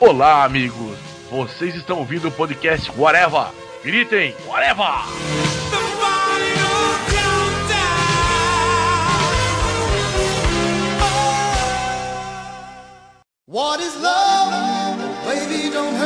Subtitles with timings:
[0.00, 0.96] Olá, amigos.
[1.28, 3.48] Vocês estão ouvindo o podcast Whatever.
[3.82, 4.86] Gritem, Whatever!
[13.48, 14.52] What is love?
[15.24, 15.97] Baby, don't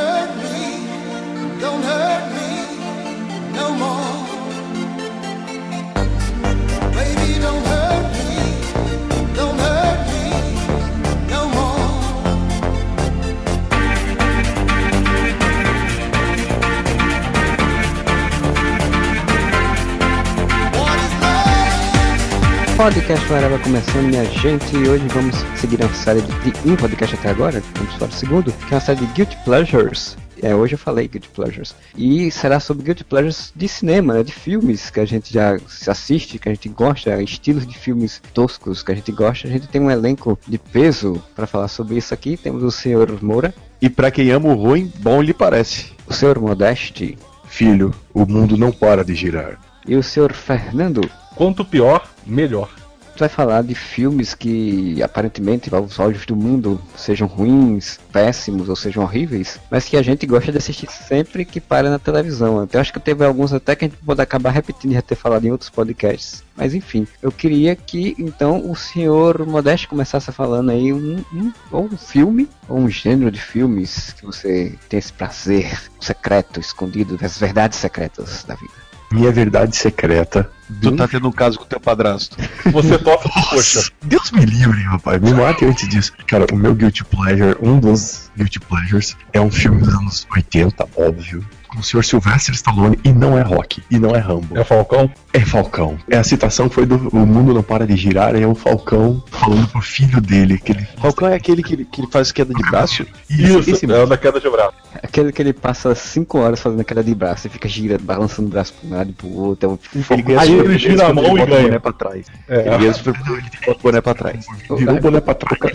[22.82, 27.14] Podcast Whatever começando, minha gente, e hoje vamos seguir a série de, de um podcast
[27.14, 30.16] até agora, vamos para o segundo, que é uma série de Guilty Pleasures.
[30.42, 31.76] É, hoje eu falei Guilty Pleasures.
[31.96, 35.88] E será sobre Guilty Pleasures de cinema, né, de filmes que a gente já se
[35.88, 39.46] assiste, que a gente gosta, estilos de filmes toscos que a gente gosta.
[39.46, 42.36] A gente tem um elenco de peso para falar sobre isso aqui.
[42.36, 45.92] Temos o senhor Moura, E pra quem ama o ruim, bom lhe parece.
[46.08, 49.60] o senhor Modeste Filho, o mundo não para de girar.
[49.86, 51.08] e o senhor Fernando.
[51.34, 52.70] Quanto pior, melhor.
[53.12, 58.76] gente vai falar de filmes que aparentemente aos olhos do mundo sejam ruins, péssimos ou
[58.76, 62.64] sejam horríveis, mas que a gente gosta de assistir sempre que para na televisão.
[62.64, 65.14] Então acho que teve alguns até que a gente pode acabar repetindo e já ter
[65.14, 66.42] falado em outros podcasts.
[66.56, 71.84] Mas enfim, eu queria que então o senhor Modesto começasse falando aí um, um, ou
[71.84, 77.38] um filme, ou um gênero de filmes que você tem esse prazer secreto, escondido, das
[77.38, 78.81] verdades secretas da vida.
[79.12, 80.50] Minha verdade secreta.
[80.80, 82.36] Tu tá tendo um caso com teu padrasto.
[82.72, 83.28] Você toca.
[83.28, 85.20] Nossa, Deus me livre, rapaz.
[85.20, 86.12] Me mate antes disso.
[86.26, 90.88] Cara, o meu Guilty Pleasure, um dos Guilty Pleasures, é um filme dos anos 80,
[90.96, 91.44] óbvio.
[91.72, 94.56] Com o senhor Sylvester Stallone e não é rock, e não é Rambo.
[94.56, 95.10] É o Falcão?
[95.32, 95.96] É Falcão.
[96.08, 99.24] É a citação que foi do O Mundo Não Para de Girar, é o Falcão
[99.30, 100.58] falando pro filho dele.
[100.58, 100.86] Que ele...
[100.98, 103.06] Falcão é aquele que, que ele faz queda de braço?
[103.30, 104.74] Isso, esse é o da queda de braço.
[105.02, 108.50] Aquele que ele passa 5 horas fazendo aquela de braço e fica girando, balançando o
[108.50, 109.70] braço pra um lado e pro outro.
[109.70, 109.78] É um
[110.10, 111.60] Ele ganha Aí super ele gira a mão ele e bota ganha.
[111.60, 112.26] o boné pra trás.
[112.48, 112.60] É.
[112.60, 114.46] Ele ganha super ele bota o boné pra trás.
[114.76, 115.74] Virou o boné pra trás, cara.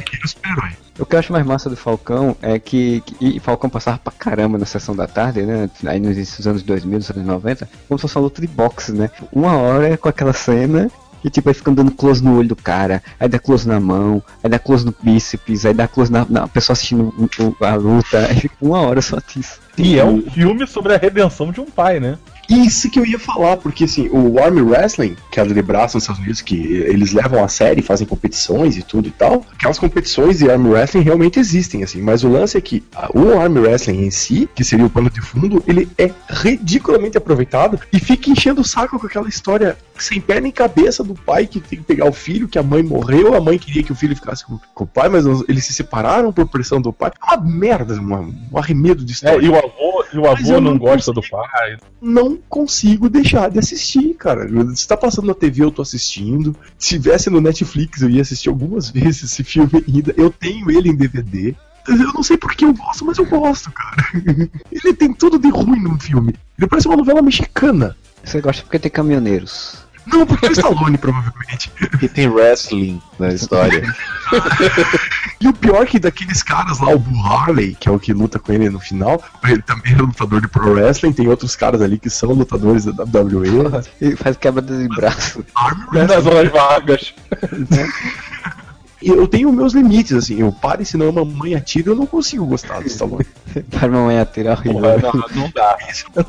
[0.99, 4.11] O que eu acho mais massa do Falcão é que, que e Falcão passava pra
[4.11, 5.69] caramba na sessão da tarde, né?
[5.87, 9.09] Aí nos anos 2000, dos anos 90, como se fosse uma luta de boxe, né?
[9.31, 10.89] Uma hora com aquela cena
[11.23, 14.21] e tipo, aí fica dando close no olho do cara, aí dá close na mão,
[14.43, 17.13] aí dá close no bíceps, aí dá close na, na pessoa assistindo
[17.59, 19.59] a luta, aí fica uma hora só disso.
[19.77, 22.17] E é um filme sobre a redenção de um pai, né?
[22.49, 26.03] Isso que eu ia falar, porque assim, o Army Wrestling, que é de braço nos
[26.03, 30.39] Estados Unidos, que eles levam a série, fazem competições e tudo e tal, aquelas competições
[30.39, 34.11] de Army Wrestling realmente existem, assim, mas o lance é que o Army Wrestling em
[34.11, 38.65] si, que seria o pano de fundo, ele é ridiculamente aproveitado e fica enchendo o
[38.65, 42.11] saco com aquela história sem pé nem cabeça do pai que tem que pegar o
[42.13, 44.87] filho, que a mãe morreu, a mãe queria que o filho ficasse com, com o
[44.87, 47.11] pai, mas eles se separaram por pressão do pai.
[47.21, 50.51] É uma merda, uma- um arremedo de É, história e o avô, e o avô
[50.61, 51.77] não não gosta do pai.
[52.01, 54.47] não consigo deixar de assistir, cara.
[54.75, 56.55] Se tá passando na TV, eu tô assistindo.
[56.77, 60.13] Se tivesse no Netflix, eu ia assistir algumas vezes esse filme ainda.
[60.17, 61.55] Eu tenho ele em DVD.
[61.87, 63.95] Eu não sei porque eu gosto, mas eu gosto, cara.
[64.69, 66.35] Ele tem tudo de ruim no filme.
[66.59, 67.95] Ele parece uma novela mexicana.
[68.21, 69.86] Você gosta porque tem caminhoneiros.
[70.11, 71.71] Não, porque é o Stallone, provavelmente.
[71.91, 73.83] Porque tem wrestling na história.
[75.39, 78.39] E o pior que daqueles caras lá, o Bull Harley, que é o que luta
[78.39, 81.13] com ele no final, ele também é lutador de pro wrestling.
[81.13, 83.47] Tem outros caras ali que são lutadores da WWE.
[84.01, 85.45] E faz quebra de braço.
[85.55, 86.33] Arm Nas wrestling.
[86.33, 87.13] horas vagas.
[89.01, 92.79] Eu tenho meus limites, assim, eu pare senão a mamãe atira, eu não consigo gostar
[92.79, 93.25] do Stallone.
[93.69, 94.81] Para a mamãe atirar horrível.
[94.81, 95.77] Porra, não, não dá.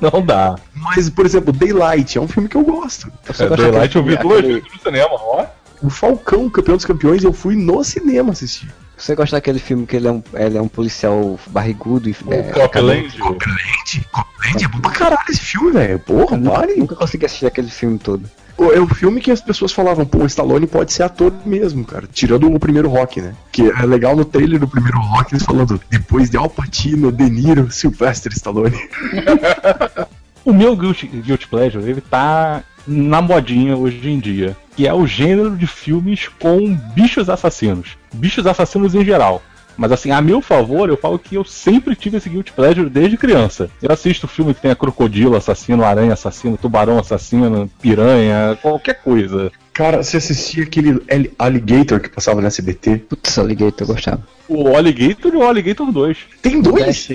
[0.13, 0.57] Não dá.
[0.75, 3.11] Mas, por exemplo, Daylight é um filme que eu gosto.
[3.25, 5.47] Você É, Daylight eu vi duas vezes no cinema, ó.
[5.83, 8.69] O Falcão, campeão dos campeões, eu fui no cinema assistir.
[8.97, 12.17] Você gosta daquele filme que ele é um, ele é um policial barrigudo e.
[12.31, 13.17] é, O Copland.
[13.17, 14.07] Copland?
[14.13, 15.99] Copland é bom pra caralho esse filme, velho.
[16.01, 16.75] Porra, Eu nunca, pare.
[16.77, 18.29] nunca consegui assistir aquele filme todo.
[18.61, 22.09] É o filme que as pessoas falavam, pô, o Stallone pode ser ator mesmo, cara.
[22.13, 23.35] Tirando o primeiro rock, né?
[23.53, 27.31] Que é legal no trailer do primeiro rock, eles falando, depois de Al Pacino, De
[27.31, 28.79] Niro, Sylvester Stallone.
[30.45, 34.57] O meu Guilty, Guilty Pleasure, ele tá na modinha hoje em dia.
[34.75, 37.99] Que é o gênero de filmes com bichos assassinos.
[38.15, 39.43] Bichos assassinos em geral.
[39.79, 43.17] Mas assim, a meu favor, eu falo que eu sempre tive esse Guilty Pleasure desde
[43.17, 43.71] criança.
[43.81, 49.53] Eu assisto filme que tenha crocodilo assassino, aranha assassino, tubarão assassino, piranha, qualquer coisa.
[49.73, 52.97] Cara, você assistia aquele Al- Alligator que passava no SBT?
[53.09, 54.27] Putz, Alligator, eu gostava.
[54.49, 56.19] O Alligator e o Alligator 2.
[56.43, 57.09] Tem dois?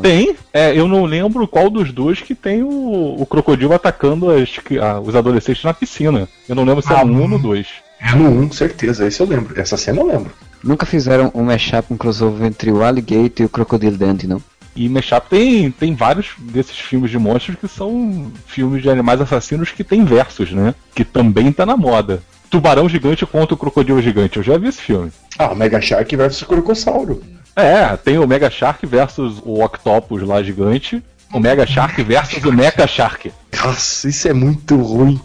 [0.00, 4.48] Tem, é, eu não lembro qual dos dois que tem o, o crocodilo atacando as,
[4.80, 6.28] a- os adolescentes na piscina.
[6.48, 7.28] Eu não lembro se é Ah, no 1 ou hum.
[7.30, 7.66] no 2.
[8.00, 9.60] É no 1, certeza, esse eu lembro.
[9.60, 10.30] Essa cena eu lembro.
[10.64, 14.42] Nunca fizeram um mashup, um crossover entre o Alligator e o Crocodile Dundee, não?
[14.76, 19.70] E Mashup tem, tem vários desses filmes de monstros que são filmes de animais assassinos
[19.70, 20.74] que tem versos, né?
[20.94, 22.20] Que também tá na moda.
[22.50, 24.36] Tubarão gigante contra o crocodilo gigante.
[24.36, 25.12] Eu já vi esse filme.
[25.38, 27.22] Ah, o Mega Shark versus o Crocossauro.
[27.54, 31.00] É, tem o Mega Shark versus o Octopus lá gigante.
[31.32, 33.32] O Mega Shark versus o Mecha Shark.
[33.64, 35.20] Nossa, isso é muito ruim.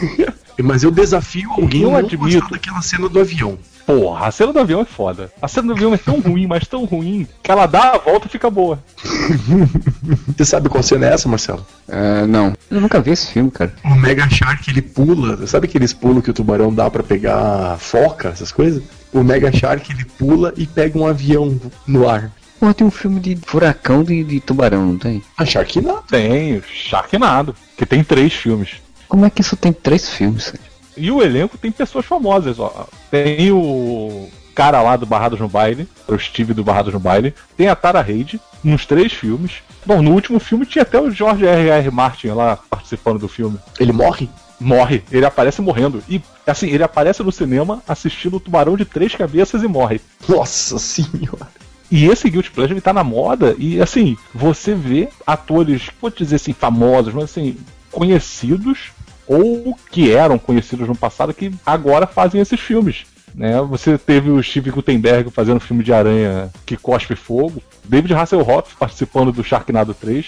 [0.62, 2.50] Mas eu desafio alguém Eu admito.
[2.50, 3.58] daquela cena do avião.
[3.88, 5.32] Porra, a cena do avião é foda.
[5.40, 8.26] A cena do avião é tão ruim, mas tão ruim, que ela dá a volta
[8.26, 8.78] e fica boa.
[10.36, 11.66] Você sabe qual cena é essa, Marcelo?
[11.88, 12.52] Ah, não.
[12.70, 13.72] Eu nunca vi esse filme, cara.
[13.82, 15.46] O Mega Shark ele pula.
[15.46, 18.82] Sabe aqueles pulos que o tubarão dá pra pegar foca, essas coisas?
[19.10, 22.30] O Mega Shark ele pula e pega um avião no ar.
[22.60, 25.22] Pô, tem um filme de furacão de, de tubarão, não tem?
[25.34, 26.02] A Shark não.
[26.02, 28.82] Tem o Sharknado, que tem três filmes.
[29.08, 30.52] Como é que isso tem três filmes?
[30.98, 32.86] E o elenco tem pessoas famosas, ó.
[33.10, 37.32] Tem o cara lá do Barrados no Baile, o Steve do Barrados no Baile.
[37.56, 39.62] Tem a Tara Reid, nos três filmes.
[39.86, 41.90] Bom, no último filme tinha até o George R.R.
[41.90, 43.58] Martin lá participando do filme.
[43.78, 44.28] Ele morre?
[44.60, 46.02] Morre, ele aparece morrendo.
[46.08, 50.00] E, assim, ele aparece no cinema assistindo o Tubarão de Três Cabeças e morre.
[50.28, 51.48] Nossa senhora.
[51.90, 56.36] E esse Guilty Pleasure ele tá na moda e assim, você vê atores, vou dizer
[56.36, 57.56] assim, famosos, mas assim,
[57.90, 58.90] conhecidos
[59.28, 63.04] ou que eram conhecidos no passado que agora fazem esses filmes.
[63.34, 63.60] Né?
[63.62, 69.30] Você teve o Steve Gutenberg fazendo filme de aranha que cospe fogo, David Hasselhoff participando
[69.30, 70.26] do Sharknado 3.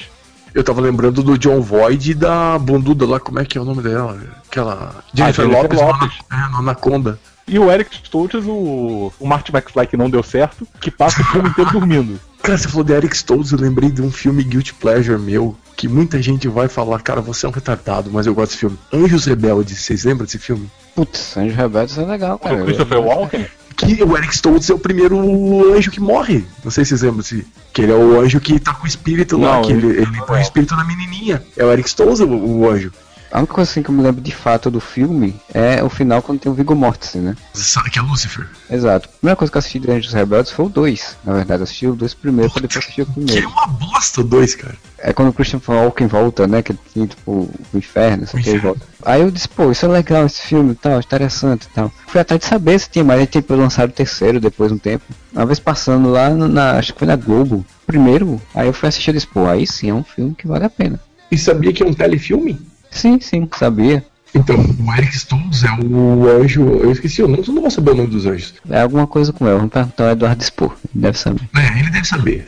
[0.52, 3.64] Eu tava lembrando do John Voight e da bunduda lá, como é que é o
[3.64, 4.18] nome dela?
[4.46, 5.02] Aquela.
[5.14, 5.80] Jennifer, Lopez.
[5.80, 7.18] No, Ana- é, no Anaconda.
[7.46, 11.24] E o Eric Stoltz, o, o Marty McFly que não deu certo, que passa o
[11.26, 12.18] filme inteiro dormindo.
[12.42, 15.86] Cara, você falou de Eric Stoltz, eu lembrei de um filme Guilty Pleasure meu, que
[15.86, 18.78] muita gente vai falar, cara, você é um retardado, mas eu gosto desse filme.
[18.92, 20.68] Anjos Rebeldes, vocês lembram desse filme?
[20.94, 22.62] Putz, Anjos Rebeldes é legal, cara.
[22.62, 23.46] o Christopher Walken.
[23.76, 26.44] Que o Eric Stoltz é o primeiro anjo que morre.
[26.62, 28.86] Não sei se vocês lembram, se, que ele é o anjo que tá com o
[28.86, 31.42] espírito lá, Não, que ele, ele- ele põe o espírito na menininha.
[31.56, 32.92] É o Eric Stoltz o, o anjo.
[33.32, 36.20] A única coisa assim que eu me lembro de fato do filme é o final
[36.20, 37.36] quando tem o Viggo Mortensen, né?
[37.52, 38.48] Você sabe que é Lucifer.
[38.68, 39.08] Exato.
[39.08, 41.16] A primeira coisa que eu assisti de Anjos Rebeldes foi o 2.
[41.24, 43.48] Na verdade, eu assisti o 2 primeiro pra depois assistir o Que é primeiro.
[43.50, 44.74] uma bosta o dois, cara.
[44.98, 46.60] É quando o Christopher Walken volta, né?
[46.60, 48.76] Que ele tem, tipo, o inferno, sei o que ele inferno.
[48.78, 48.92] volta.
[49.04, 51.90] Aí eu disse, pô, isso é legal, esse filme e tal, interessante e tal.
[52.08, 55.04] Fui atrás de saber se tinha mais, tipo, lançaram o terceiro depois de um tempo.
[55.32, 59.10] Uma vez passando lá na, acho que foi na Globo, primeiro, aí eu fui assistir
[59.10, 61.00] e disse, pô, aí sim é um filme que vale a pena.
[61.30, 62.60] E sabia que é um telefilme?
[62.90, 64.04] Sim, sim, sabia.
[64.34, 66.62] Então, o Eric Stoltz é o anjo.
[66.62, 68.54] Eu esqueci o nome, eu não vou saber o nome dos anjos.
[68.68, 71.48] É alguma coisa com ela, vamos perguntar ao Eduardo Spor, ele deve saber.
[71.56, 72.44] É, ele deve saber.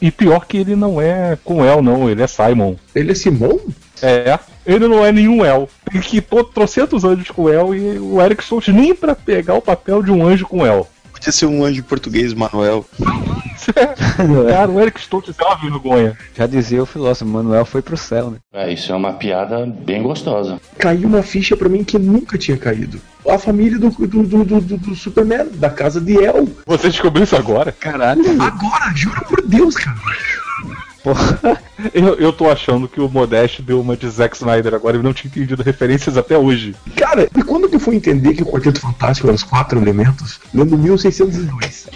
[0.00, 2.74] E pior que ele não é com El, não, ele é Simon.
[2.92, 3.58] ele é Simon?
[4.02, 4.36] É,
[4.66, 5.68] ele não é nenhum El.
[5.90, 9.62] Tem que pôr trocentos anjos com El e o Eric Stoltz nem pra pegar o
[9.62, 10.88] papel de um anjo com El.
[11.22, 12.84] Podia ser um anjo português, Manuel.
[14.50, 16.18] Cara, o Eric Stoltz é uma vergonha.
[16.36, 18.38] Já dizia o filósofo, Manuel foi pro céu, né?
[18.52, 20.60] É, isso é uma piada bem gostosa.
[20.78, 23.00] Caiu uma ficha pra mim que nunca tinha caído.
[23.28, 26.48] A família do, do, do, do, do- do Superman, da casa de El.
[26.66, 27.70] Você descobriu isso agora?
[27.70, 28.22] Caralho.
[28.42, 29.96] Agora, juro por Deus, cara.
[31.92, 35.12] Eu, eu tô achando que o Modeste deu uma de Zack Snyder agora e não
[35.12, 36.76] tinha entendido referências até hoje.
[36.96, 40.38] Cara, e quando que eu fui entender que o Quarteto Fantástico era os quatro elementos?
[40.54, 41.88] Lendo 1602.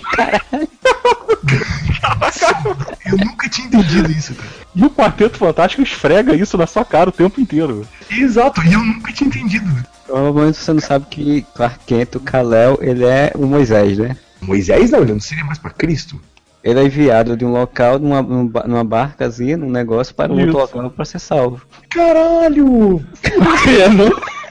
[3.06, 4.48] eu nunca tinha entendido isso, cara.
[4.74, 7.86] E o Quarteto Fantástico esfrega isso na sua cara o tempo inteiro.
[8.10, 9.66] Exato, e eu nunca tinha entendido.
[10.06, 14.16] Provavelmente você não sabe que Clark Kent, o Kal-El, ele é o Moisés, né?
[14.40, 16.20] Moisés não, ele não seria mais pra Cristo.
[16.66, 20.90] Ele é enviado de um local, numa, numa barcazinha, num negócio, para um outro local
[20.90, 21.62] para ser salvo.
[21.88, 23.06] Caralho!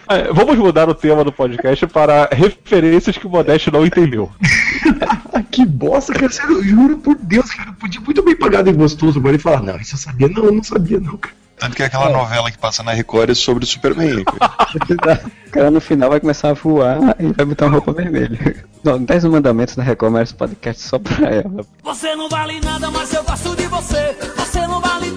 [0.07, 4.31] É, vamos mudar o tema do podcast para referências que o Modeste não entendeu.
[5.51, 6.31] Que bosta, cara.
[6.31, 7.69] Sério, eu juro por Deus, cara.
[7.69, 10.27] Eu podia muito bem pagar de gostoso agora e falar, não, isso eu sabia.
[10.27, 11.35] Não, eu não sabia, não, cara.
[11.57, 14.23] Tanto que aquela novela que passa na Record é sobre o Superman.
[15.01, 15.23] cara.
[15.47, 18.65] O cara no final vai começar a voar e vai botar uma roupa vermelha.
[18.83, 21.65] Não, 10 mandamentos da Record, mas esse podcast só pra ela.
[21.83, 24.15] Você não vale nada, mas eu gosto de você.
[24.35, 25.11] Você não vale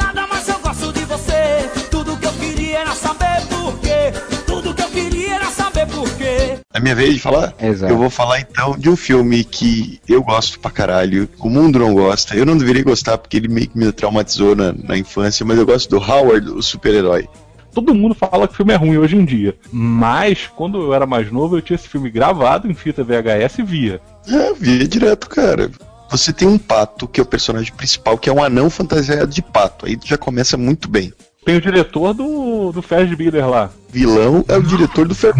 [6.78, 6.88] quê.
[6.88, 7.54] É minha vez de falar?
[7.60, 7.92] Exato.
[7.92, 11.78] Eu vou falar então de um filme que eu gosto pra caralho, que o mundo
[11.78, 12.34] não gosta.
[12.36, 15.66] Eu não deveria gostar porque ele meio que me traumatizou na, na infância, mas eu
[15.66, 17.28] gosto do Howard, o super-herói.
[17.72, 19.54] Todo mundo fala que o filme é ruim hoje em dia.
[19.70, 23.62] Mas, quando eu era mais novo, eu tinha esse filme gravado em fita VHS e
[23.62, 24.00] via.
[24.26, 25.70] É, via direto, cara.
[26.10, 29.42] Você tem um pato, que é o personagem principal, que é um anão fantasiado de
[29.42, 29.86] pato.
[29.86, 31.12] Aí já começa muito bem.
[31.48, 32.84] Tem o diretor do, do
[33.16, 33.70] Bueller lá.
[33.90, 35.32] Vilão é o diretor do Fer...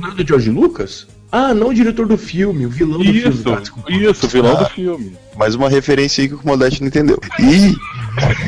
[0.00, 1.06] Não é do George Lucas?
[1.30, 3.28] Ah, não o diretor do filme, o vilão do filme.
[3.28, 3.92] Isso, tá, desculpa.
[3.92, 4.62] isso, vilão Ah.
[4.62, 5.12] do filme.
[5.36, 7.20] Mais uma referência aí que o Modeste não entendeu.
[7.38, 7.76] E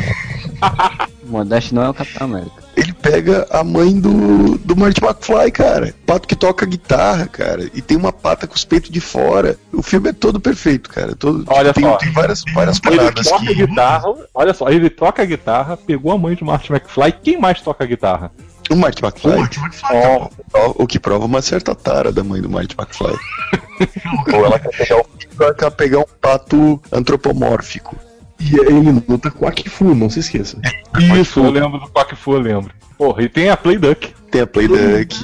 [1.28, 2.61] O Modeste não é o Capitão América.
[2.76, 5.94] Ele pega a mãe do, do Marty McFly, cara.
[6.06, 7.70] Pato que toca guitarra, cara.
[7.74, 9.56] E tem uma pata com os peitos de fora.
[9.72, 11.14] O filme é todo perfeito, cara.
[11.14, 11.96] Todo, Olha tem, só.
[11.96, 13.54] tem várias, várias Ele paradas toca que.
[13.54, 17.12] guitarra, olha só, ele toca a guitarra, pegou a mãe de Marty McFly.
[17.22, 18.32] Quem mais toca guitarra?
[18.70, 19.38] O Marty O McFly.
[19.38, 19.96] Marty McFly,
[20.54, 23.16] Ó, O que prova uma certa tara da mãe do Marty McFly.
[24.32, 25.02] Ou ela quer pegar, um,
[25.40, 27.96] ela quer pegar um pato antropomórfico.
[28.50, 30.58] E ele luta com a Kifu, não se esqueça.
[31.20, 32.72] Isso, eu lembro do Quack Fu, eu lembro.
[32.98, 34.12] Porra, e tem a Play Duck.
[34.30, 35.16] Tem a Playduck.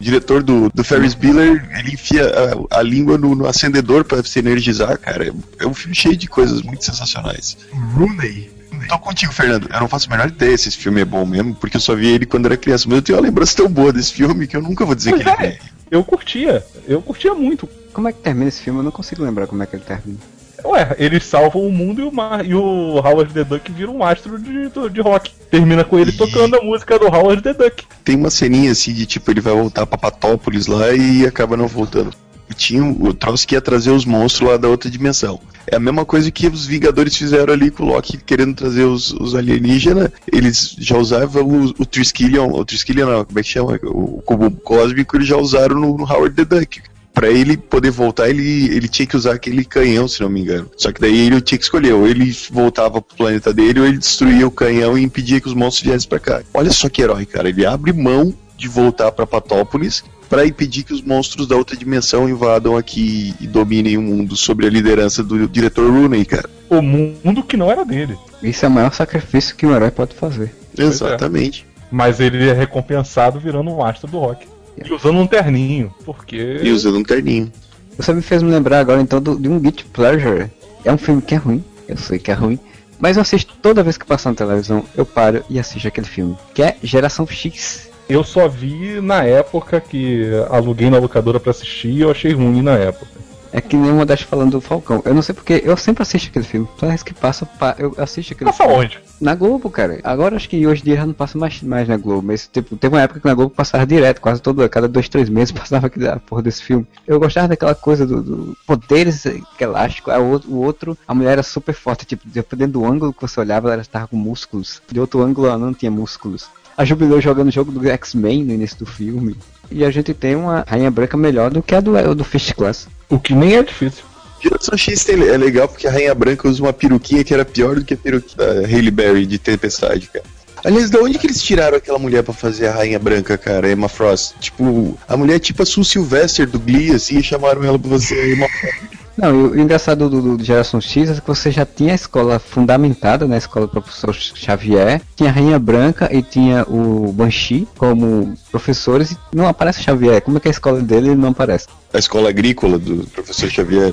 [0.00, 2.26] O diretor do, do Ferris Bueller, ele enfia
[2.70, 5.32] a, a língua no, no acendedor pra se energizar, cara.
[5.58, 7.56] É um filme cheio de coisas muito sensacionais.
[7.94, 8.50] Rooney.
[8.88, 9.68] Tô contigo, Fernando.
[9.72, 11.94] Eu não faço a menor ideia se esse filme é bom mesmo, porque eu só
[11.94, 12.86] vi ele quando era criança.
[12.88, 15.22] Mas eu tenho uma lembrança tão boa desse filme que eu nunca vou dizer Pois
[15.22, 15.48] que ele é é.
[15.50, 15.58] ruim.
[15.90, 17.68] Eu curtia, eu curtia muito.
[17.92, 18.80] Como é que termina esse filme?
[18.80, 20.18] Eu não consigo lembrar como é que ele termina.
[20.64, 24.02] Ué, eles salvam o mundo e o, Mar e o Howard the Duck vira um
[24.02, 25.30] astro de, de rock.
[25.50, 27.84] Termina com ele tocando a música do Howard the Duck.
[28.02, 31.68] Tem uma ceninha assim de tipo, ele vai voltar pra Patópolis lá e acaba não
[31.68, 32.12] voltando.
[32.48, 35.40] E Tinha o troço que ia trazer os monstros lá da outra dimensão.
[35.66, 39.12] É a mesma coisa que os Vingadores fizeram ali com o Loki querendo trazer os,
[39.12, 40.10] os alienígenas.
[40.30, 43.78] Eles já usavam o, o Triskelion, o Triskelion não, como é que chama?
[43.84, 46.82] O cubo cósmico, eles já usaram no, no Howard the Duck.
[47.14, 50.68] Pra ele poder voltar, ele, ele tinha que usar aquele canhão, se não me engano.
[50.76, 53.98] Só que daí ele tinha que escolher, ou ele voltava pro planeta dele, ou ele
[53.98, 56.42] destruía o canhão e impedia que os monstros viessem pra cá.
[56.52, 57.48] Olha só que herói, cara.
[57.48, 62.28] Ele abre mão de voltar pra Patópolis pra impedir que os monstros da outra dimensão
[62.28, 66.50] invadam aqui e dominem o mundo sob a liderança do diretor Rooney, cara.
[66.68, 68.18] O mundo que não era dele.
[68.42, 70.52] Isso é o maior sacrifício que um herói pode fazer.
[70.76, 70.82] é.
[70.82, 71.64] Exatamente.
[71.90, 74.46] Mas ele é recompensado virando um astro do rock.
[74.82, 75.92] E usando um terninho.
[76.04, 76.58] Porque.
[76.62, 77.52] E usando um terninho.
[77.96, 80.50] Você me fez me lembrar agora então do- de um Guilty Pleasure.
[80.84, 82.58] É um filme que é ruim, eu sei que é ruim.
[82.98, 86.36] Mas eu assisto toda vez que passa na televisão, eu paro e assisto aquele filme.
[86.54, 87.88] Que é Geração X.
[88.08, 92.60] Eu só vi na época que aluguei na locadora pra assistir e eu achei ruim
[92.62, 93.06] na época.
[93.52, 95.00] É que nem o Modesto falando do Falcão.
[95.04, 96.68] Eu não sei porque eu sempre assisto aquele filme.
[96.76, 98.78] Toda vez que passa, pa- eu assisto aquele Passa filme.
[98.78, 98.98] onde?
[99.20, 100.00] Na Globo, cara.
[100.02, 102.26] Agora acho que hoje em dia já não passa mais, mais na Globo.
[102.26, 105.28] Mas tipo, teve uma época que na Globo passava direto, quase todo, cada dois, três
[105.28, 106.86] meses passava aquele, a porra desse filme.
[107.06, 110.10] Eu gostava daquela coisa do, do poderes é elástico.
[110.10, 112.04] A outro, o outro, a mulher era super forte.
[112.04, 114.82] Tipo, dependendo do ângulo que você olhava, ela estava com músculos.
[114.90, 116.48] De outro ângulo, ela não tinha músculos.
[116.76, 119.36] A Jubileu jogando o jogo do X-Men no início do filme.
[119.70, 122.88] E a gente tem uma Rainha Branca melhor do que a do, do First Class.
[123.08, 124.04] O que nem é difícil.
[124.44, 127.76] Geração X tem- é legal porque a Rainha Branca usa uma peruquinha que era pior
[127.76, 130.24] do que a peruquinha da Hailey Berry de Tempestade, cara.
[130.64, 133.70] Aliás, da onde que eles tiraram aquela mulher pra fazer a Rainha Branca, cara?
[133.70, 134.34] Emma Frost.
[134.40, 137.90] Tipo, a mulher é tipo a Sue Sylvester do Glee, assim, e chamaram ela pra
[137.90, 138.74] a Emma Frost.
[139.16, 142.38] Não, o engraçado do, do- do Geração X é que você já tinha a escola
[142.40, 148.34] fundamentada na escola do professor Xavier, tinha a Rainha Branca e tinha o Banshee como
[148.50, 150.20] professores e não aparece o Xavier.
[150.22, 151.66] Como é que é a escola dele ele não aparece?
[151.92, 153.92] A escola agrícola do professor Xavier.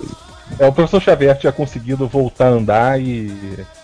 [0.60, 3.32] É, o professor Xavier tinha conseguido voltar a andar e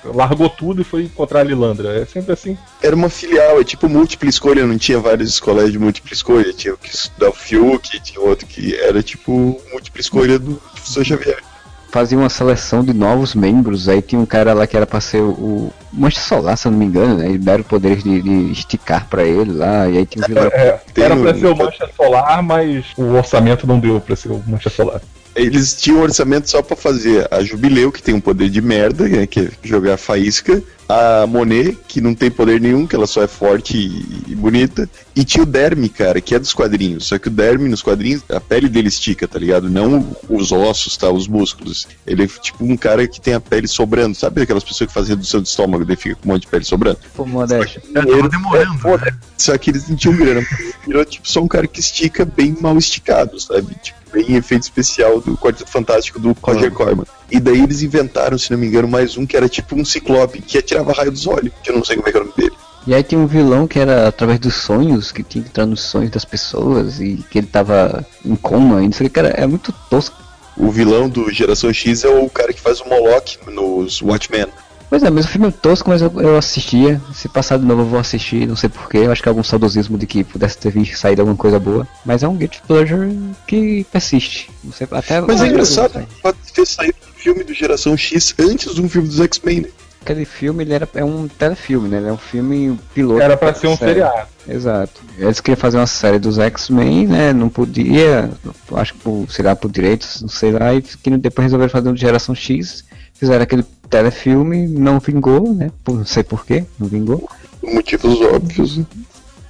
[0.03, 2.01] largou tudo e foi encontrar a Lilandra.
[2.01, 2.57] É sempre assim.
[2.81, 6.53] Era uma filial, é tipo múltipla escolha, não tinha várias escolas de múltipla escolha.
[6.53, 11.05] Tinha o que estudar o Fiuk, tinha outro que era tipo múltipla escolha do professor
[11.05, 11.43] Xavier.
[11.89, 15.21] Fazia uma seleção de novos membros, aí tinha um cara lá que era pra ser
[15.21, 17.25] o, Mancha Solar, se eu não me engano, né?
[17.27, 20.47] Ele deram poderes de, de esticar pra ele lá, e aí tinha o vilão.
[20.47, 24.31] É, Tem era pra ser o Mancha Solar, mas o orçamento não deu pra ser
[24.31, 25.01] o Mancha Solar.
[25.35, 29.07] Eles tinham um orçamento só pra fazer a Jubileu, que tem um poder de merda,
[29.07, 30.61] né, que é jogar faísca.
[30.89, 34.89] A Monet, que não tem poder nenhum, que ela só é forte e, e bonita.
[35.13, 37.07] E tinha o Derme, cara, que é dos quadrinhos.
[37.07, 39.69] Só que o Derme, nos quadrinhos, a pele dele estica, tá ligado?
[39.69, 41.11] Não os ossos, tá?
[41.11, 41.85] Os músculos.
[42.07, 44.15] Ele é tipo um cara que tem a pele sobrando.
[44.15, 46.63] Sabe aquelas pessoas que fazem redução de estômago e fica com um monte de pele
[46.63, 46.99] sobrando?
[47.13, 47.81] Pô, Modesto.
[47.93, 48.97] É, tava demorando.
[49.05, 49.17] né?
[49.37, 50.47] Só que eles não tinham grana.
[50.85, 53.75] Virou tipo só um cara que estica bem mal esticado, sabe?
[53.83, 57.05] Tipo, bem efeito especial do Quarteto Fantástico do Roger Corman.
[57.29, 60.41] E daí eles inventaram, se não me engano, mais um que era tipo um ciclope
[60.41, 61.51] que atirava raio dos olhos.
[61.63, 62.55] Que eu não sei como é que é o nome dele.
[62.87, 65.81] E aí tinha um vilão que era através dos sonhos, que tinha que entrar nos
[65.81, 69.27] sonhos das pessoas, e que ele tava em coma, e não sei o que, cara,
[69.29, 70.15] é muito tosco.
[70.55, 74.47] O vilão do Geração X é o cara que faz o Moloch nos Watchmen.
[74.89, 77.01] Pois é, mas o filme é tosco, mas eu, eu assistia.
[77.13, 78.99] Se passar de novo eu vou assistir, não sei porquê.
[78.99, 81.87] Eu acho que é algum saudosismo de que pudesse ter saído alguma coisa boa.
[82.05, 83.15] Mas é um guilty pleasure
[83.45, 84.49] que persiste.
[84.63, 87.97] Não sei, até Mas é engraçado o fato de ter saído um filme do Geração
[87.97, 89.69] X antes de um filme dos X-Men, né?
[90.07, 91.97] aquele filme ele era, é um telefilme, né?
[91.97, 93.21] Ele é um filme piloto.
[93.21, 93.95] Era pra ser um série.
[93.95, 94.27] seriado.
[94.47, 95.01] Exato.
[95.17, 97.33] Eles queriam fazer uma série dos X-Men, né?
[97.33, 98.29] Não podia,
[98.73, 101.89] acho que por, sei lá, por direitos, não sei lá, e que depois resolveram fazer
[101.89, 102.85] um de geração X.
[103.13, 105.71] Fizeram aquele telefilme, não vingou, né?
[105.87, 107.29] Não sei porquê, não vingou.
[107.61, 108.81] Por motivos óbvios.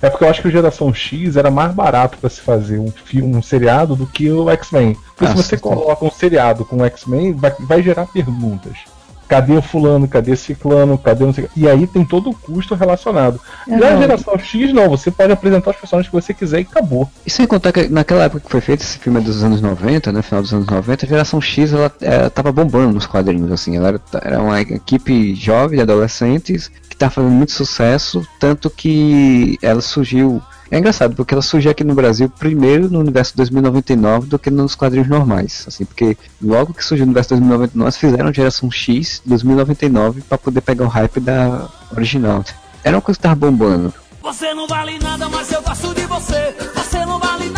[0.01, 2.91] É porque eu acho que o Geração X era mais barato pra se fazer um
[2.91, 4.95] filme, um seriado do que o X-Men.
[5.15, 5.61] Porque Ah, se você sim.
[5.61, 8.77] coloca um seriado com o X-Men, vai, vai gerar perguntas.
[9.27, 10.07] Cadê o fulano?
[10.07, 10.97] Cadê ciclano?
[10.97, 11.47] Cadê não sei?
[11.55, 13.39] E aí tem todo o custo relacionado.
[13.67, 17.09] Já a geração X, não, você pode apresentar os personagens que você quiser e acabou.
[17.25, 20.11] E sem contar que naquela época que foi feito, esse filme é dos anos 90,
[20.11, 20.21] né?
[20.21, 23.75] Final dos anos 90, a geração X ela, ela tava bombando nos quadrinhos, assim.
[23.75, 29.57] Ela era, era uma equipe jovem de adolescentes que tava fazendo muito sucesso, tanto que
[29.61, 30.41] ela surgiu.
[30.69, 34.75] É engraçado, porque ela surgiu aqui no Brasil primeiro no universo 2099 do que nos
[34.75, 35.65] quadrinhos normais.
[35.67, 40.61] Assim, porque logo que surgiu no universo 2099, fizeram a geração X 2099 para poder
[40.61, 42.43] pegar o hype da original.
[42.83, 43.93] Era uma coisa que tava bombando.
[44.21, 46.53] Você não vale nada, mas eu gosto de você.
[46.75, 47.56] Você não vale nada,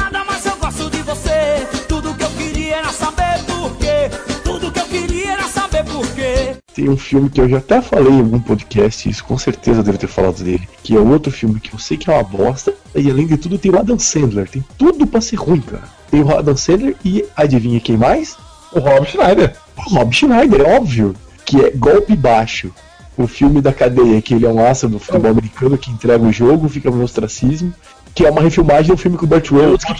[6.73, 9.83] Tem um filme que eu já até falei em algum podcast, isso com certeza eu
[9.83, 12.73] devo ter falado dele, que é outro filme que eu sei que é uma bosta,
[12.95, 15.83] e além de tudo tem o Adam Sandler, tem tudo pra ser ruim, cara.
[16.09, 18.37] Tem o Adam Sandler e adivinha quem mais?
[18.71, 19.55] O Rob Schneider.
[19.75, 22.71] O Rob Schneider, é óbvio, que é Golpe Baixo.
[23.17, 26.31] O filme da cadeia, que ele é um asa do futebol americano que entrega o
[26.31, 27.73] jogo, fica no ostracismo,
[28.15, 29.93] que é uma refilmagem do filme com o Burt Reynolds, que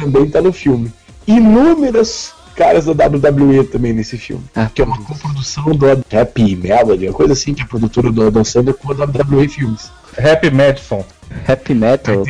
[0.00, 0.92] também tá no filme.
[1.26, 4.42] Inúmeras caras da WWE também nesse filme.
[4.54, 8.10] Ah, que é uma coprodução do Happy Melody, uma coisa assim, que é a produtora
[8.10, 9.90] do Adam Sandler com a WWE Filmes.
[10.18, 11.04] Happy Madison.
[11.46, 12.24] Happy Metal.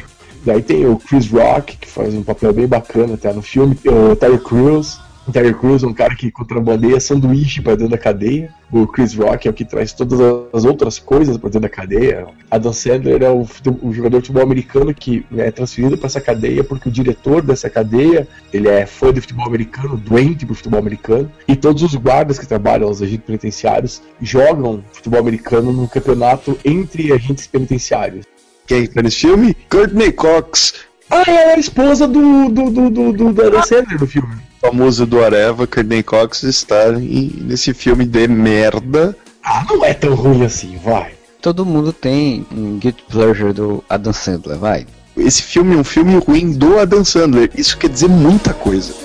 [0.44, 3.92] Daí tem o Chris Rock, que faz um papel bem bacana até no filme, tem
[3.92, 4.98] o Terry Crews.
[5.26, 8.48] O Terry Crews é um cara que contrabandeia sanduíche pra dentro da cadeia.
[8.70, 10.20] O Chris Rock é o que traz todas
[10.52, 12.28] as outras coisas pra dentro da cadeia.
[12.48, 13.44] Adam Sandler é o,
[13.82, 17.68] o jogador de futebol americano que é transferido pra essa cadeia porque o diretor dessa
[17.68, 21.30] cadeia ele é fã de futebol americano, doente pro futebol americano.
[21.48, 27.12] E todos os guardas que trabalham nos agentes penitenciários jogam futebol americano num campeonato entre
[27.12, 28.24] agentes penitenciários.
[28.64, 29.56] Quem tá nesse filme?
[29.68, 30.74] Courtney Cox,
[31.10, 34.45] Ah, ela é a esposa do, do, do, do, do, do Adam Sandler no filme.
[34.66, 39.16] Famosa do Areva, Courtney Cox, está em- nesse filme de merda.
[39.44, 41.12] Ah, não é tão ruim assim, vai.
[41.40, 44.86] Todo mundo tem um guilty pleasure do Adam Sandler, vai.
[45.16, 47.50] Esse filme é um filme ruim do Adam Sandler.
[47.54, 48.92] Isso quer dizer muita coisa.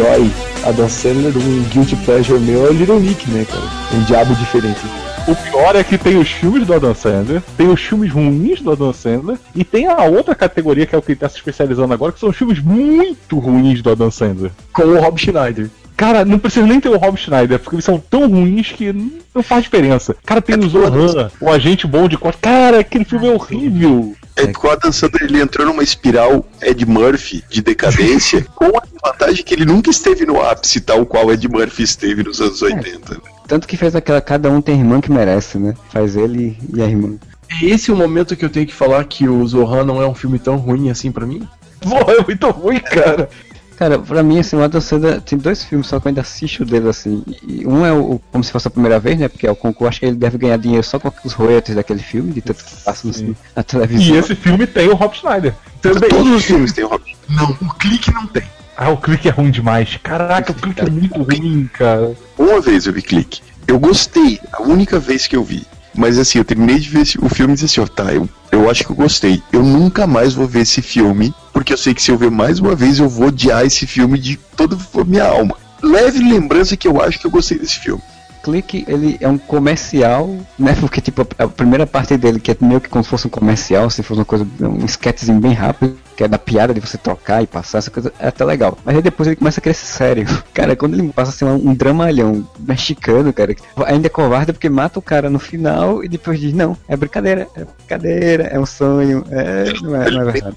[0.00, 0.30] herói
[0.64, 3.62] Adam Sandler, um guilty pleasure meu é o Little Nick, né, cara?
[3.94, 4.80] Um diabo diferente.
[5.28, 8.72] O pior é que tem os filmes do Adam Sandler, tem os filmes ruins do
[8.72, 11.92] Adam Sandler, e tem a outra categoria que é o que ele tá se especializando
[11.92, 14.50] agora, que são os filmes muito ruins do Adam Sandler.
[14.72, 15.70] Com o Rob Schneider.
[15.96, 18.92] Cara, não precisa nem ter o Rob Schneider, porque eles são tão ruins que
[19.34, 20.16] não faz diferença.
[20.24, 22.40] Cara, tem o Zohan, o agente bom de costa.
[22.40, 24.14] Cara, aquele filme é horrível.
[24.36, 28.82] É que o Adam Sandler ele entrou numa espiral Ed Murphy de decadência, com a
[29.04, 33.14] vantagem que ele nunca esteve no ápice, tal qual Ed Murphy esteve nos anos 80.
[33.14, 33.20] né?
[33.46, 35.74] Tanto que fez aquela Cada um tem irmã que merece, né?
[35.90, 37.16] Faz ele e a irmã.
[37.50, 40.14] É esse o momento que eu tenho que falar que o Zohan não é um
[40.14, 41.46] filme tão ruim assim pra mim?
[41.80, 43.28] Porra, é muito ruim, cara.
[43.80, 46.66] Cara, pra mim, assim, o Adam Sandler tem dois filmes só que eu ainda assisto
[46.66, 47.24] dele, assim.
[47.48, 49.26] E um é o, como se fosse a primeira vez, né?
[49.26, 52.02] Porque é o concurso, acho que ele deve ganhar dinheiro só com os royalties daquele
[52.02, 53.34] filme, de tanto que passa no, Sim.
[53.56, 54.16] na televisão.
[54.16, 55.54] E esse filme tem o Rob Schneider.
[55.80, 56.10] Também.
[56.10, 57.14] Todos os filmes têm o Robin.
[57.30, 58.42] Não, o clique não tem.
[58.76, 59.98] Ah, o clique é ruim demais.
[60.02, 62.12] Caraca, o clique é muito ruim, cara.
[62.36, 63.40] Uma vez eu vi clique.
[63.66, 65.66] Eu gostei, a única vez que eu vi.
[65.94, 68.68] Mas assim, eu terminei de ver o filme e disse assim, ó, tá, eu, eu
[68.68, 69.42] acho que eu gostei.
[69.50, 72.58] Eu nunca mais vou ver esse filme, porque eu sei que se eu ver mais
[72.58, 75.56] uma vez, eu vou odiar esse filme de toda a minha alma.
[75.82, 78.02] Leve lembrança que eu acho que eu gostei desse filme.
[78.42, 80.74] Clique, ele é um comercial, né?
[80.80, 83.90] Porque, tipo, a, primeira parte dele, que é meio que como se fosse um comercial,
[83.90, 87.42] se fosse uma coisa, um sketchzinho bem rápido, que é da piada de você trocar
[87.42, 88.78] e passar, essa coisa é até legal.
[88.82, 90.26] Mas aí depois ele começa a crescer sério.
[90.54, 93.54] Cara, quando ele passa a ser um, dramalhão mexicano, cara,
[93.86, 97.46] ainda é covarde porque mata o cara no final e depois diz, não, é brincadeira,
[97.54, 100.56] é brincadeira, é um sonho, é, não é, não é verdade.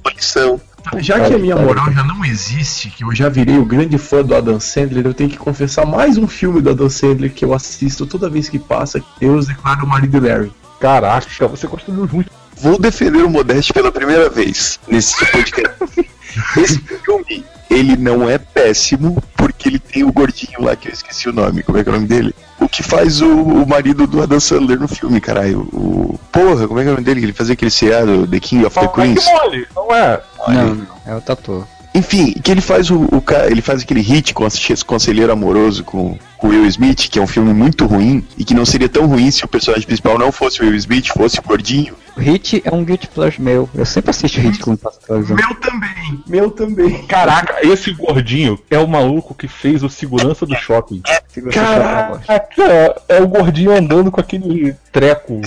[0.98, 4.24] Já que a minha moral já não existe, que eu já virei o grande fã
[4.24, 7.54] do Adam Sandler, eu tenho que confessar mais um filme do Adam Sandler que eu
[7.54, 10.52] assisto toda vez que passa, eu os declaro o marido Larry.
[10.80, 12.26] Caraca, você gosta muito.
[12.58, 16.10] Vou defender o Modeste pela primeira vez nesse podcast.
[16.58, 21.30] Esse filme, ele não é péssimo, porque ele tem o gordinho lá que eu esqueci
[21.30, 21.64] o nome.
[21.64, 22.36] Como é que é o nome dele?
[22.64, 25.62] O que faz o, o marido do Adam Sandler no filme, caralho.
[25.74, 26.18] O.
[26.32, 27.22] Porra, como é que é o nome dele?
[27.24, 29.26] Ele fazia aquele seriado, The King of the Queens.
[29.26, 30.22] mole, não é?
[30.48, 31.68] Não, não, é o tatu.
[31.94, 36.18] Enfim, que ele faz o, o ele faz aquele hit com esse conselheiro amoroso com
[36.44, 39.06] com o Will Smith, que é um filme muito ruim e que não seria tão
[39.06, 41.96] ruim se o personagem principal não fosse o Will Smith, fosse o gordinho.
[42.18, 43.70] Hit é um guilty pleasure meu.
[43.74, 45.36] Eu sempre assisto Hit quando passa televisão.
[45.36, 47.04] Meu também, meu também.
[47.08, 51.02] Caraca, esse gordinho é o maluco que fez o segurança do shopping.
[51.28, 52.28] Segurança do shopping, eu.
[52.28, 55.42] Caraca, é o gordinho andando com aquele treco.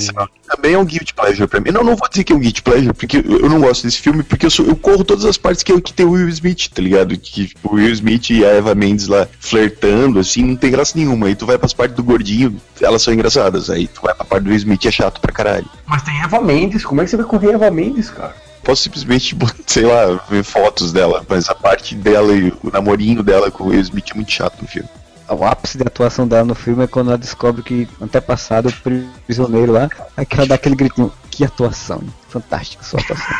[0.48, 1.70] Também é um guilty pleasure pra mim.
[1.70, 3.98] Não, não vou dizer que é um guilty pleasure, porque eu eu não gosto desse
[4.00, 6.68] filme, porque eu, sou- eu corro todas as partes que, que tem o Will Smith,
[6.74, 7.16] tá ligado?
[7.16, 10.96] Que tipo, o Will Smith e a Eva Mendes lá flertando, assim, não tem graça
[10.96, 11.26] nenhuma.
[11.28, 13.70] Aí tu vai pras partes do gordinho, elas são engraçadas.
[13.70, 15.66] Aí tu vai pra parte do Will Smith, é chato pra caralho.
[15.86, 18.34] Mas tem Eva Mendes, como é que você vai correr Eva Mendes, cara?
[18.62, 23.50] Posso simplesmente, sei lá, ver fotos dela, mas a parte dela e o namorinho dela
[23.50, 24.88] com o Will Smith é muito chato no filme.
[25.28, 29.72] O ápice da atuação dela no filme é quando ela descobre que antepassado, o prisioneiro
[29.72, 31.12] lá, aí que ela dá aquele gritinho.
[31.30, 32.14] Que atuação, hein?
[32.28, 33.34] Fantástico sua atuação.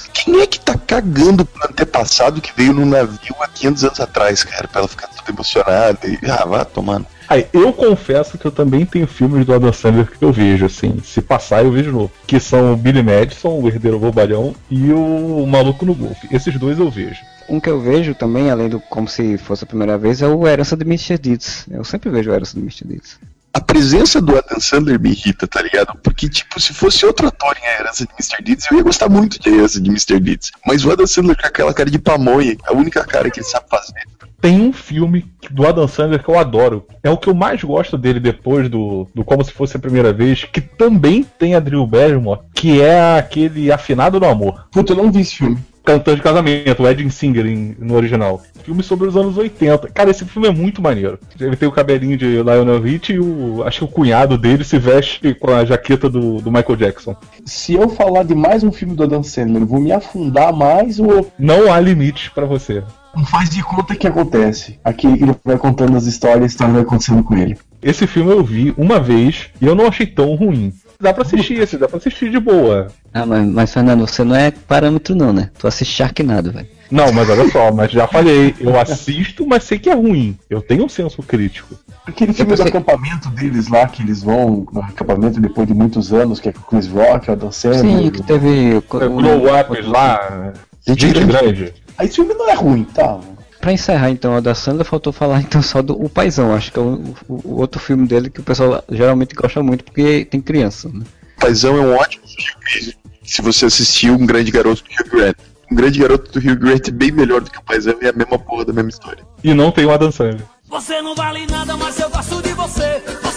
[0.14, 4.44] Quem é que tá cagando pro antepassado que veio num navio há 500 anos atrás,
[4.44, 7.06] cara, pra ela ficar toda emocionada e, ah, vá tomando.
[7.28, 10.98] Aí, eu confesso que eu também tenho filmes do Adam Sandler que eu vejo, assim,
[11.04, 12.12] se passar eu vejo de novo.
[12.26, 16.28] Que são o Billy Madison, o Herdeiro Bobalhão, e o Maluco no Golfe.
[16.30, 17.20] Esses dois eu vejo.
[17.48, 20.46] Um que eu vejo também, além do como se fosse a primeira vez, é o
[20.46, 21.18] Herança de Mr.
[21.18, 21.66] Deeds.
[21.70, 22.86] Eu sempre vejo o Herança de Mr.
[22.86, 23.18] Deeds.
[23.52, 25.96] A presença do Adam Sandler me irrita, tá ligado?
[26.02, 28.42] Porque, tipo, se fosse outro ator em A Herança de Mr.
[28.42, 30.18] Deeds, eu ia gostar muito de A Herança de Mr.
[30.18, 30.50] Deeds.
[30.66, 33.66] Mas o Adam Sandler com aquela cara de pamonha, a única cara que ele sabe
[33.70, 34.02] fazer.
[34.44, 36.84] Tem um filme do Adam Sandler que eu adoro.
[37.02, 40.12] É o que eu mais gosto dele depois do, do Como Se Fosse a Primeira
[40.12, 44.66] Vez, que também tem a Drew Barrymore, que é aquele Afinado no Amor.
[44.70, 45.56] Puta, eu não vi esse filme.
[45.82, 48.42] Cantor de casamento, o Ed Singer em- no original.
[48.62, 49.88] Filme sobre os anos 80.
[49.88, 51.18] Cara, esse filme é muito maneiro.
[51.40, 53.62] Ele tem o cabelinho de Lionel Richie e o.
[53.64, 57.16] Acho que o cunhado dele se veste com a jaqueta do, do Michael Jackson.
[57.46, 61.30] Se eu falar de mais um filme do Adam Sandler, vou me afundar mais ou
[61.38, 62.82] Não há limites pra você.
[63.16, 64.78] Não faz de conta que acontece?
[64.84, 67.56] Aqui ele vai contando as histórias e a história vai acontecendo com ele.
[67.82, 70.72] Esse filme eu vi uma vez e eu não achei tão ruim.
[71.00, 72.86] Dá pra assistir esse, dá pra assistir de boa.
[73.12, 75.50] Ah, mas, mas Fernando, você não é parâmetro não, né?
[75.58, 76.66] Tu assiste Sharknado, velho.
[76.90, 80.38] Não, mas olha só, mas já falei, eu assisto, mas sei que é ruim.
[80.48, 81.74] Eu tenho um senso crítico.
[82.06, 86.12] Aquele filme pensei- do acampamento deles lá, que eles vão no acampamento depois de muitos
[86.12, 87.80] anos, que é com o Chris Rock, o Sandler.
[87.80, 88.74] Sim, que teve...
[88.76, 90.52] o- É, Glow Up lá,
[90.86, 91.74] gente grande.
[91.98, 93.18] Aí esse filme não é ruim, tá?
[93.60, 96.78] Pra encerrar então a da Sandra, faltou falar então só do O Paizão, acho que
[96.78, 100.40] é o, o- o outro filme dele que o pessoal geralmente gosta muito porque tem
[100.40, 101.04] criança, né?
[101.40, 105.36] Paizão é um ótimo filme se você assistiu Um Grande Garoto do Hugh Grant.
[105.72, 108.10] Um Grande Garoto do Hugh Grant é bem melhor do que o Paizão e é
[108.10, 109.24] a mesma porra da mesma história.
[109.42, 110.44] E não tem o Adam Sandler.
[110.68, 113.02] Você não vale nada, mas eu gosto de você.
[113.22, 113.33] Você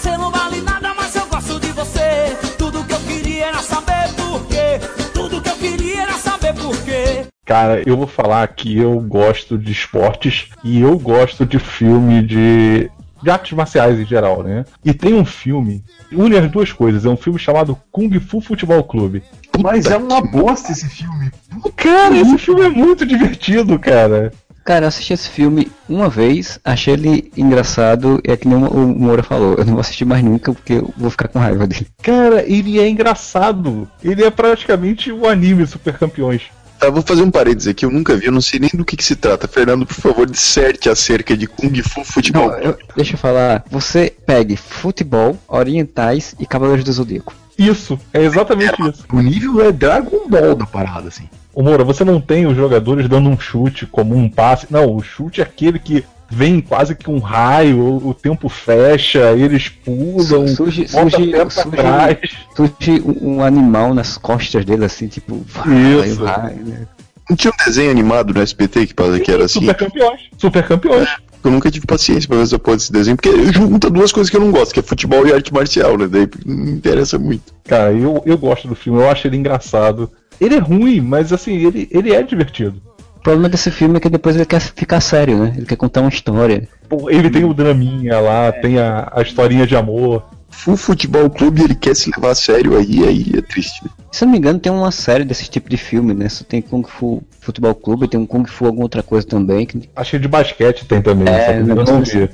[7.48, 12.90] Cara, eu vou falar que eu gosto de esportes e eu gosto de filme de,
[13.22, 14.66] de artes marciais em geral, né?
[14.84, 15.82] E tem um filme,
[16.12, 19.22] une as duas coisas, é um filme chamado Kung Fu Futebol Clube.
[19.62, 21.30] Mas é uma bosta esse filme.
[21.74, 24.30] Cara, esse filme é muito divertido, cara.
[24.62, 28.88] Cara, eu assisti esse filme uma vez, achei ele engraçado, e é que nem o
[28.88, 31.86] Moura falou, eu não vou assistir mais nunca porque eu vou ficar com raiva dele.
[32.02, 33.88] Cara, ele é engraçado.
[34.04, 36.42] Ele é praticamente o anime Super Campeões.
[36.78, 38.96] Tá, vou fazer um parênteses aqui, eu nunca vi, eu não sei nem do que,
[38.96, 39.48] que se trata.
[39.48, 42.50] Fernando, por favor, disserte acerca de Kung Fu Futebol.
[42.50, 47.34] Não, eu- deixa eu falar, você pegue futebol, orientais e Cavaleiros do Zodíaco.
[47.58, 49.04] Isso, é exatamente isso.
[49.12, 51.28] O nível é Dragon Ball da parada, assim.
[51.52, 54.68] Ô Moura, você não tem os jogadores dando um chute como um passe.
[54.70, 59.68] Não, o chute é aquele que vem quase que um raio, o, tempo fecha, eles
[59.68, 61.32] pulam, Surge, surge, surge,
[62.54, 66.22] surge um, animal nas costas dele, assim, tipo, vai, Isso.
[66.22, 66.86] vai, né?
[67.28, 69.60] Não tinha um desenho animado no SBT que, que era assim?
[69.60, 70.20] Super campeões.
[70.38, 71.08] Super campeões.
[71.44, 74.36] Eu nunca tive paciência pra ver essa porra desse desenho, porque junta duas coisas que
[74.36, 76.06] eu não gosto, que é futebol e arte marcial, né?
[76.06, 77.54] Daí não me interessa muito.
[77.64, 80.10] Cara, eu, eu gosto do filme, eu acho ele engraçado.
[80.40, 82.80] Ele é ruim, mas assim, ele, ele é divertido.
[83.28, 85.52] O problema desse filme é que depois ele quer ficar sério, né?
[85.54, 86.66] Ele quer contar uma história.
[86.88, 90.24] Pô, ele tem o draminha lá, tem a, a historinha de amor.
[90.48, 93.82] Full Futebol Clube ele quer se levar a sério aí, aí é triste.
[94.10, 96.26] Se eu não me engano, tem uma série desse tipo de filme, né?
[96.30, 99.66] Só tem Kung Fu Futebol Clube, tem um Kung Fu alguma outra coisa também.
[99.66, 99.78] Que...
[99.94, 102.30] Acho que de basquete tem também, É, só que eu não vi.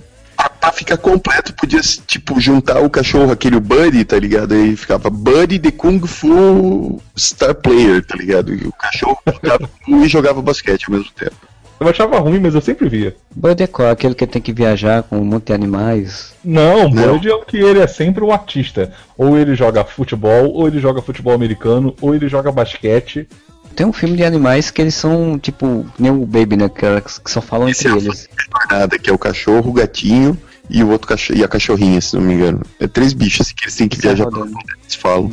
[0.64, 4.54] Pra ficar completo, podia, tipo, juntar o cachorro, aquele Buddy, tá ligado?
[4.54, 8.54] Aí ficava Buddy de Kung Fu Star Player, tá ligado?
[8.54, 9.18] E o cachorro
[9.86, 11.36] e jogava basquete ao mesmo tempo.
[11.78, 13.14] Eu achava ruim, mas eu sempre via.
[13.36, 13.90] Bud é qual?
[13.90, 16.32] Aquele que tem que viajar com um monte de animais.
[16.42, 17.12] Não, Não.
[17.12, 18.90] Bud é o que ele é sempre um artista.
[19.18, 23.28] Ou ele joga futebol, ou ele joga futebol americano, ou ele joga basquete.
[23.76, 26.70] Tem um filme de animais que eles são, tipo, nem o Baby, né?
[26.70, 26.86] Que,
[27.22, 28.30] que só falam Esse entre é o eles.
[28.70, 32.16] Nada, que é o cachorro, o gatinho e o outro cachorro, e a cachorrinha, se
[32.16, 32.62] não me engano.
[32.80, 35.30] É três bichos assim, que eles têm que Sai viajar pra onde eles falam.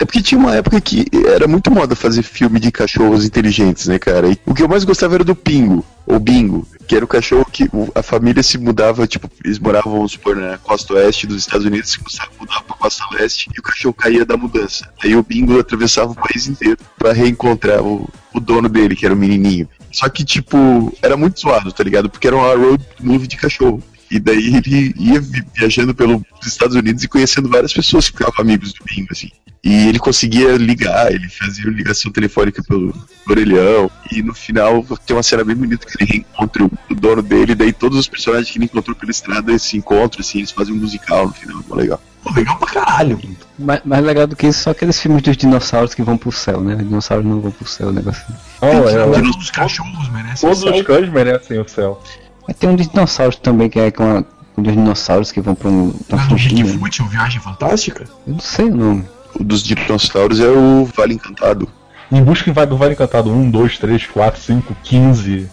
[0.00, 3.98] É porque tinha uma época que era muito moda fazer filme de cachorros inteligentes, né,
[3.98, 4.28] cara?
[4.30, 7.44] E o que eu mais gostava era do Pingo, ou Bingo, que era o cachorro
[7.44, 11.66] que a família se mudava, tipo, eles moravam, vamos supor, na costa oeste dos Estados
[11.66, 14.88] Unidos, se começava a mudar pra costa leste, e o cachorro caía da mudança.
[15.04, 19.14] Aí o Bingo atravessava o país inteiro pra reencontrar o, o dono dele, que era
[19.14, 19.68] o menininho.
[19.92, 22.08] Só que, tipo, era muito zoado, tá ligado?
[22.08, 23.82] Porque era uma road movie de cachorro.
[24.10, 28.40] E daí ele ia vi- viajando pelos Estados Unidos e conhecendo várias pessoas que ficavam
[28.40, 29.30] amigos do Bingo, assim.
[29.62, 32.94] E ele conseguia ligar, ele fazia ligação telefônica pelo
[33.28, 33.90] orelhão.
[34.10, 37.54] E no final tem uma cena bem bonita que ele reencontra o dono dele, e
[37.54, 40.78] daí todos os personagens que ele encontrou pela estrada se encontram, assim, eles fazem um
[40.78, 42.02] musical no final, é legal.
[42.22, 43.18] Pô, legal pra caralho.
[43.58, 46.60] Mais, mais legal do que isso, só aqueles filmes dos dinossauros que vão pro céu,
[46.60, 46.74] né?
[46.76, 48.24] Os dinossauros não vão pro céu, o negócio.
[48.60, 52.02] Não, é, Todos os cachorros merecem todos o os cães merecem o céu.
[52.46, 54.24] Mas tem um de dinossauros também, que é com a,
[54.56, 55.90] um dos dinossauros que vão pra um.
[56.08, 56.64] Pra o fugindo.
[56.64, 58.04] Bigfoot, o Viagem Fantástica?
[58.26, 59.04] Eu não sei o nome.
[59.38, 61.68] O dos dinossauros é o Vale Encantado.
[62.10, 65.48] Em busca do Vale Encantado 1, 2, 3, 4, 5, 15.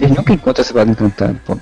[0.00, 1.58] Ele nunca encontra esse vale encantado, pô.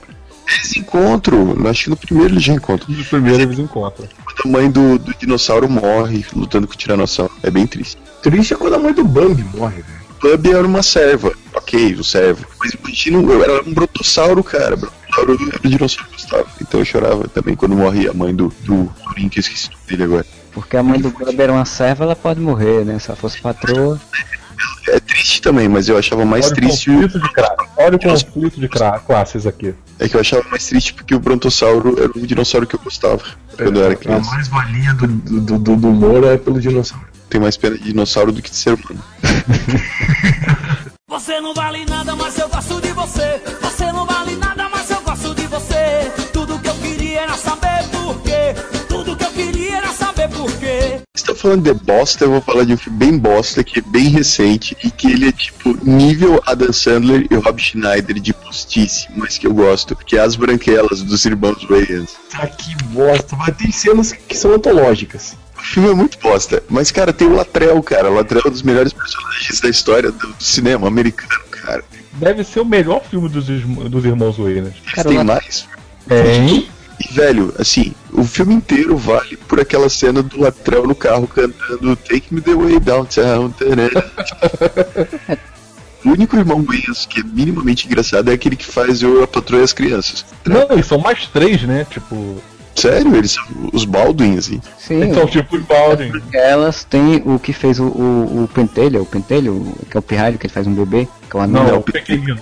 [0.48, 2.94] Eles encontram, acho que no primeiro eles já encontram.
[2.94, 4.06] No primeiro eles encontram.
[4.24, 7.32] Quando a mãe do, do dinossauro morre lutando com o tiranossauro.
[7.42, 7.98] É bem triste.
[8.22, 9.95] Triste é quando a mãe do Bambi morre, velho.
[10.22, 11.32] Bambi era uma serva.
[11.54, 12.46] Ok, o servo.
[12.58, 14.76] Mas imagina, eu era um brontossauro, cara.
[14.76, 16.46] Brontossauro era o dinossauro que eu gostava.
[16.60, 19.88] Então eu chorava também quando morria a mãe do, do Turing, que eu esqueci o
[19.88, 20.26] dele agora.
[20.52, 22.98] Porque a mãe do Bub era uma serva, ela pode morrer, né?
[22.98, 24.00] Se ela fosse patroa.
[24.88, 26.94] É triste também, mas eu achava mais Olha o triste o.
[26.94, 29.74] conflito de cra- Olha o conflito de cra- classes aqui.
[29.98, 33.20] É que eu achava mais triste porque o brontossauro era o dinossauro que eu gostava
[33.56, 34.30] quando eu era A criança.
[34.30, 37.04] mais valia do, do, do, do humor é pelo dinossauro.
[37.28, 39.02] Tem mais pena de dinossauro do que de ser humano.
[41.08, 43.40] Você não vale nada, mas eu gosto de você.
[43.62, 46.10] Você não vale nada, mas eu gosto de você.
[46.32, 48.54] Tudo que eu queria era saber por quê.
[48.88, 51.00] Tudo que eu queria era saber por quê.
[51.16, 53.82] Você tá falando de bosta, eu vou falar de um filme bem bosta, que é
[53.82, 59.06] bem recente, e que ele é tipo nível Adam Sandler e Rob Schneider de postice,
[59.16, 62.16] mas que eu gosto, que é As Branquelas, dos irmãos Wayans.
[62.30, 65.36] Tá que bosta, mas tem cenas que são antológicas.
[65.66, 68.10] O filme é muito bosta, mas cara, tem o Latrell, cara.
[68.10, 71.84] O Latrell é um dos melhores personagens da história do, cinema americano, cara.
[72.12, 74.74] Deve ser o melhor filme dos, dos irmãos Wayans.
[74.94, 75.66] Cara, tem mais.
[76.08, 76.68] Tem.
[76.98, 81.96] E, velho, assim, o filme inteiro vale por aquela cena do Latrell no carro cantando
[81.96, 83.52] Take Me The Way Downtown.
[86.06, 89.60] o único irmão Wayans que é minimamente engraçado é aquele que faz o A Patroa
[89.60, 90.24] e as Crianças.
[90.46, 91.84] Não, e são mais três, né?
[91.90, 92.40] Tipo.
[92.76, 94.60] Sério, eles são os Baldwin, assim.
[94.78, 96.12] Sim, Então, tipo, os Baldwin.
[96.32, 100.38] elas têm o que fez o, o, o pentelho, o pentelho, que é o pirralho,
[100.38, 101.74] que ele faz um bebê, que é o Não, anão.
[101.74, 102.38] é o pequenino.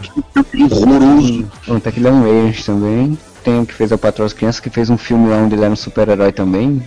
[0.71, 1.51] Horroroso.
[1.65, 3.19] Pronto, aquele é um Wayans também.
[3.43, 5.65] Tem o que fez o Patrão das Crianças, que fez um filme lá onde ele
[5.65, 6.83] era um super-herói também.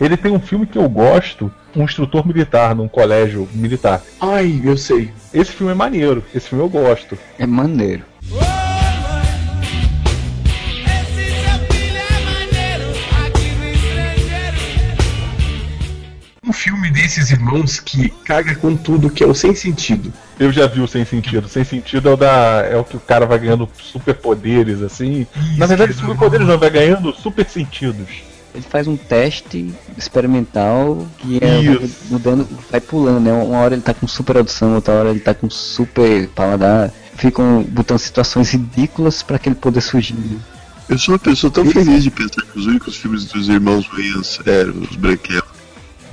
[0.00, 4.02] Ele tem um filme que eu gosto, um instrutor militar num colégio militar.
[4.20, 5.10] Ai, eu sei.
[5.34, 7.18] Esse filme é maneiro, esse filme eu gosto.
[7.38, 8.02] É maneiro.
[8.22, 8.57] Esse
[16.48, 20.10] Um filme desses irmãos que caga com tudo, que é o sem sentido.
[20.40, 21.48] Eu já vi o Sem Sentido.
[21.48, 22.64] Sem Sentido é o da.
[22.70, 25.26] é o que o cara vai ganhando superpoderes, assim.
[25.56, 28.06] Na verdade, é superpoderes não, vai ganhando super sentidos.
[28.54, 31.78] Ele faz um teste experimental que é Isso.
[31.80, 33.32] vai mudando, vai pulando, né?
[33.32, 36.90] Uma hora ele tá com super audição, outra hora ele tá com super paladar.
[37.14, 40.14] Ficam botando situações ridículas pra que ele poder fugir.
[40.14, 40.38] né?
[40.88, 44.40] Eu sou uma pessoa tão feliz de pensar que os únicos filmes dos irmãos Wayans
[44.46, 45.57] eram os Branquelos.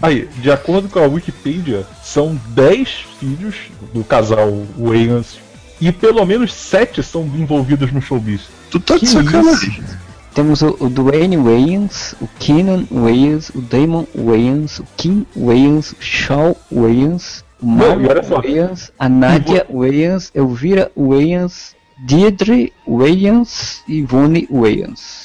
[0.05, 2.89] Aí, de acordo com a Wikipedia, são 10
[3.19, 3.55] filhos
[3.91, 5.39] do casal Wayans
[5.81, 8.41] e pelo menos 7 são envolvidos no showbiz.
[8.69, 9.83] Tu tá de Que sacanagem.
[10.35, 16.01] Temos o, o Dwayne Wayans, o Keenan Wayans, o Damon Wayans, o Kim Wayans, o
[16.01, 18.05] Shawn Wayans, o Marlon.
[18.43, 25.24] Wayans, a Nadia Wayans, Elvira Wayans, Deirdre Wayans e Ivone Wayans.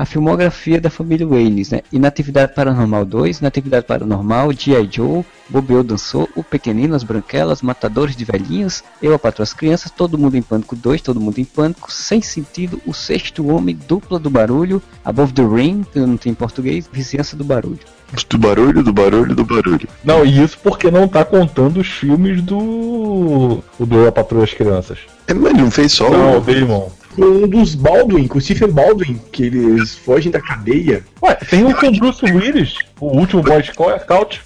[0.00, 1.82] A filmografia da família Waynes, né?
[1.92, 4.88] Inatividade Paranormal 2, Inatividade Paranormal, G.I.
[4.90, 9.90] Joe, Bobeou Dançou, O Pequenino, As Branquelas, Matadores de Velhinhas, Eu, a Patroa as Crianças,
[9.90, 14.18] Todo Mundo em Pânico 2, Todo Mundo em Pânico, Sem Sentido, O Sexto Homem, Dupla
[14.18, 17.80] do Barulho, Above the Ring, que não tem em português, Vizinhança do Barulho.
[18.26, 19.86] Do barulho, do barulho, do barulho.
[20.02, 23.62] Não, e isso porque não tá contando os filmes do.
[23.78, 24.98] O do A Patrulha das Crianças.
[25.28, 26.38] É, mas ele não fez só Não, o.
[26.38, 26.90] o Damon.
[27.20, 31.04] Com um dos Baldwin, com o Stephen Baldwin, que eles fogem da cadeia.
[31.22, 34.40] Ué, tem um com o Bruce Willis, o último Boy Scout.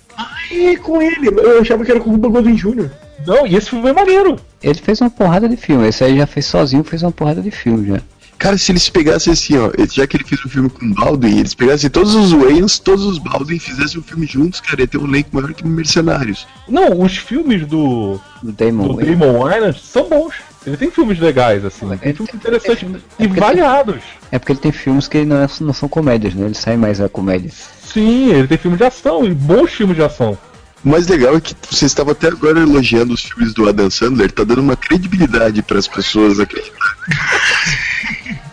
[0.51, 2.91] E com ele, eu achava que era com o Cuba Gooding Jr.
[3.25, 4.41] Não, e esse filme é maneiro.
[4.61, 7.53] Ele fez uma porrada de filme, esse aí já fez sozinho, fez uma porrada de
[7.53, 8.01] filme já.
[8.39, 11.39] Cara, se eles pegassem assim, ó, já que ele fez um filme com o Baldwin,
[11.39, 14.99] eles pegassem todos os Wayans, todos os Baldwin, fizessem um filme juntos, cara, ia ter
[14.99, 16.45] um elenco maior que Mercenários.
[16.69, 18.97] Não, os filmes do, Do Damon do.
[18.97, 20.35] Damon Wayans são bons.
[20.66, 21.87] Ele tem filmes legais, assim.
[21.98, 24.03] Tem filmes tem- interessantes tem filme- e é variados.
[24.33, 26.46] É porque ele tem filmes que não, é- não são comédias, né?
[26.46, 27.50] Ele sai mais a comédia.
[27.85, 30.38] Sim, ele tem filme de ação, e bons filmes de ação.
[30.85, 34.31] O mais legal é que você estava até agora elogiando os filmes do Adam Sandler,
[34.33, 36.94] tá dando uma credibilidade para as pessoas acreditarem.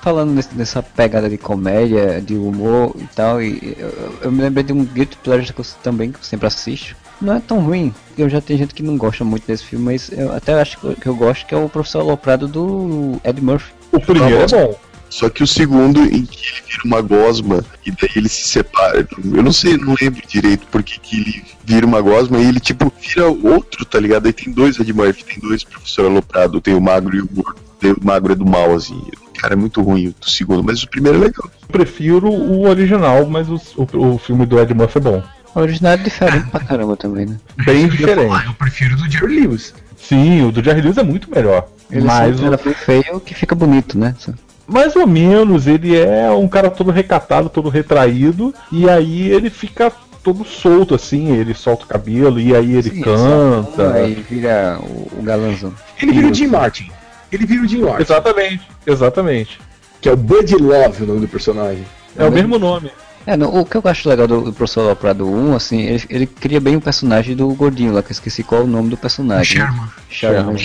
[0.00, 4.62] Falando nesse- nessa pegada de comédia, de humor e tal, e eu, eu me lembrei
[4.64, 6.96] de um Guilty Pleasure que eu também que eu sempre assisto.
[7.20, 10.10] Não é tão ruim, eu já tenho gente que não gosta muito desse filme, mas
[10.12, 13.72] eu até acho que eu gosto, que é o Professor Aloprado do Ed Murphy.
[13.92, 14.74] O primeiro é bom.
[15.10, 19.08] Só que o segundo, em que ele vira uma gosma e daí ele se separa.
[19.24, 22.92] Eu não sei, não lembro direito porque que ele vira uma gosma e ele, tipo,
[23.00, 24.26] vira outro, tá ligado?
[24.26, 27.56] Aí tem dois Ed Murphy, tem dois Professor Aloprado, tem o magro e o gordo.
[27.82, 29.00] O magro é do mal, assim.
[29.38, 31.48] Cara, é muito ruim o segundo, mas o primeiro é legal.
[31.62, 35.22] Eu prefiro o original, mas o, o, o filme do Ed Murphy é bom.
[35.54, 37.36] O original é diferente pra caramba também, né?
[37.64, 38.28] Bem diferente.
[38.28, 39.74] falar, eu prefiro do Jerry Lewis.
[39.96, 41.68] Sim, o do Jerry Lewis é muito melhor.
[41.90, 44.14] Ele mas o, feio que fica bonito, né?
[44.68, 49.90] mais ou menos, ele é um cara todo recatado, todo retraído, e aí ele fica
[50.22, 53.94] todo solto assim, ele solta o cabelo, e aí ele Sim, canta.
[53.94, 55.72] Aí vira o, o galanzão.
[56.00, 56.34] Ele vira o.
[56.34, 56.90] Jim Martin.
[57.32, 58.02] Ele vira o Jim Martin.
[58.02, 59.58] Exatamente, exatamente.
[60.02, 61.84] Que é o Buddy Love, o nome do personagem.
[62.16, 62.90] É o mesmo nome.
[63.26, 66.60] É, no- o que eu acho legal do, Professor Aloprado 1, assim, ele, ele cria
[66.60, 69.58] bem o personagem do gordinho lá, que eu esqueci qual é o nome do personagem.
[69.58, 69.88] Sherman.
[70.08, 70.56] Sherman.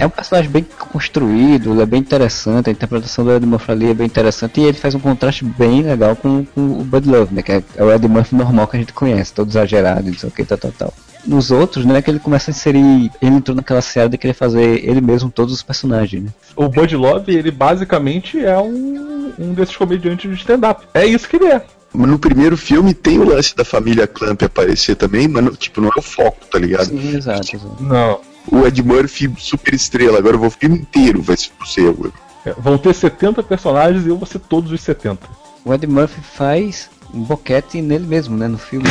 [0.00, 3.90] É um personagem bem construído, ele é bem interessante, a interpretação do Ed Murphy ali
[3.90, 7.32] é bem interessante e ele faz um contraste bem legal com, com o Bud Love,
[7.32, 7.42] né?
[7.42, 10.28] Que é, é o Ed Murphy normal que a gente conhece, todo exagerado, não sei
[10.28, 10.94] o que, tal, tal, tal.
[11.24, 14.84] Nos outros, né, que ele começa a inserir, ele entrou naquela série de querer fazer
[14.84, 16.30] ele mesmo todos os personagens, né?
[16.56, 20.86] O Bud Love, ele basicamente é um, um desses comediantes de stand-up.
[20.92, 21.62] É isso que ele é.
[21.94, 25.88] No primeiro filme tem o lance da família Clamp aparecer também, mas não- tipo, não
[25.88, 26.86] é o foco, tá ligado?
[26.86, 27.56] Sim, exato.
[27.56, 27.76] exato.
[27.82, 28.20] Não.
[28.50, 32.12] O Ed Murphy, super estrela, agora eu vou o filme inteiro, vai ser seu.
[32.46, 35.26] É, Vão ter 70 personagens e eu vou ser todos os 70.
[35.64, 38.86] O Ed Murphy faz um boquete nele mesmo, né, no filme.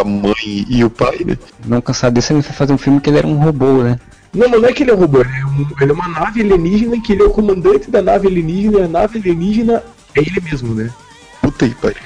[0.00, 1.36] A mãe e o pai, né?
[1.66, 3.98] Não cansado disso, ele foi fazer um filme que ele era um robô, né?
[4.34, 6.40] Não, não é que ele é um robô, ele é, um- ele é uma nave
[6.40, 9.82] alienígena que ele é o comandante da nave alienígena e a nave alienígena
[10.14, 10.90] é ele mesmo, né?
[11.42, 11.96] Puta que pariu.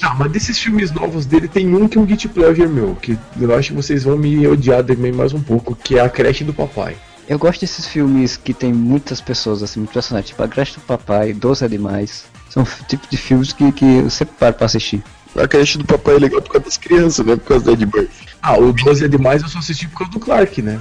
[0.00, 3.18] Ah, mas desses filmes novos dele tem um que é um Guilty Pleasure meu, que
[3.40, 6.44] eu acho que vocês vão me odiar também mais um pouco, que é a creche
[6.44, 6.96] do papai.
[7.28, 10.80] Eu gosto desses filmes que tem muitas pessoas, assim, muitos personagens, tipo A Creche do
[10.80, 12.24] Papai, Doze é Demais.
[12.48, 15.02] São tipos de filmes que, que eu sempre paro pra assistir.
[15.36, 17.36] A creche do papai é legal por causa das crianças, né?
[17.36, 18.26] Por causa do Ed Murphy.
[18.40, 20.80] Ah, o 12 é demais eu só assisti por causa do Clark, né?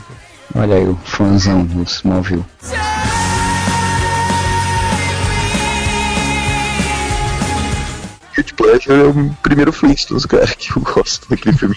[0.56, 2.46] Olha aí o fãzão do Smallville.
[8.36, 11.76] Guilty Pleasure é o primeiro Flintstones, cara, que eu gosto daquele filme.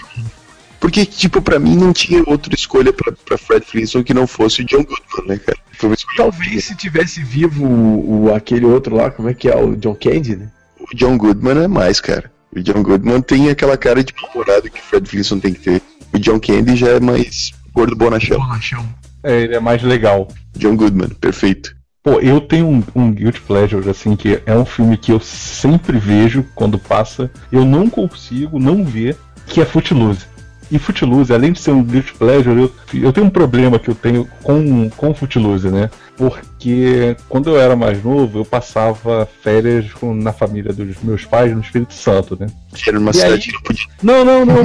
[0.79, 4.63] Porque, tipo, pra mim não tinha outra escolha pra, pra Fred Flintstone que não fosse
[4.63, 5.59] o John Goodman, né, cara?
[5.73, 9.49] Foi uma escolha Talvez se tivesse vivo o, o- aquele outro lá, como é que
[9.49, 9.57] é?
[9.57, 10.49] O John Candy, né?
[10.79, 12.31] O John Goodman é mais, cara.
[12.55, 15.83] O John Goodman tem aquela cara de namorado que o Fred Flintstone tem que ter.
[16.13, 18.39] O John Candy já é mais gordo bonachão.
[18.39, 18.87] Bonachão.
[19.23, 20.29] É, ele é mais legal.
[20.57, 21.75] John Goodman, perfeito.
[22.03, 25.99] Pô, eu tenho um, um Guilty Pleasure, assim, que é um filme que eu sempre
[25.99, 27.31] vejo quando passa.
[27.51, 29.17] Eu não consigo não ver,
[29.47, 30.27] que é Footloose.
[30.71, 33.95] E Footloose, além de ser um Guilty Pleasure, eu, eu tenho um problema que eu
[33.95, 35.91] tenho com, com Footloose, né?
[36.17, 41.53] Porque quando eu era mais novo, eu passava férias com- na família dos meus pais
[41.53, 42.47] no Espírito Santo, né?
[42.87, 43.53] Era numa E cidade aí?
[43.55, 43.87] não podia.
[44.03, 44.59] Não, não, não.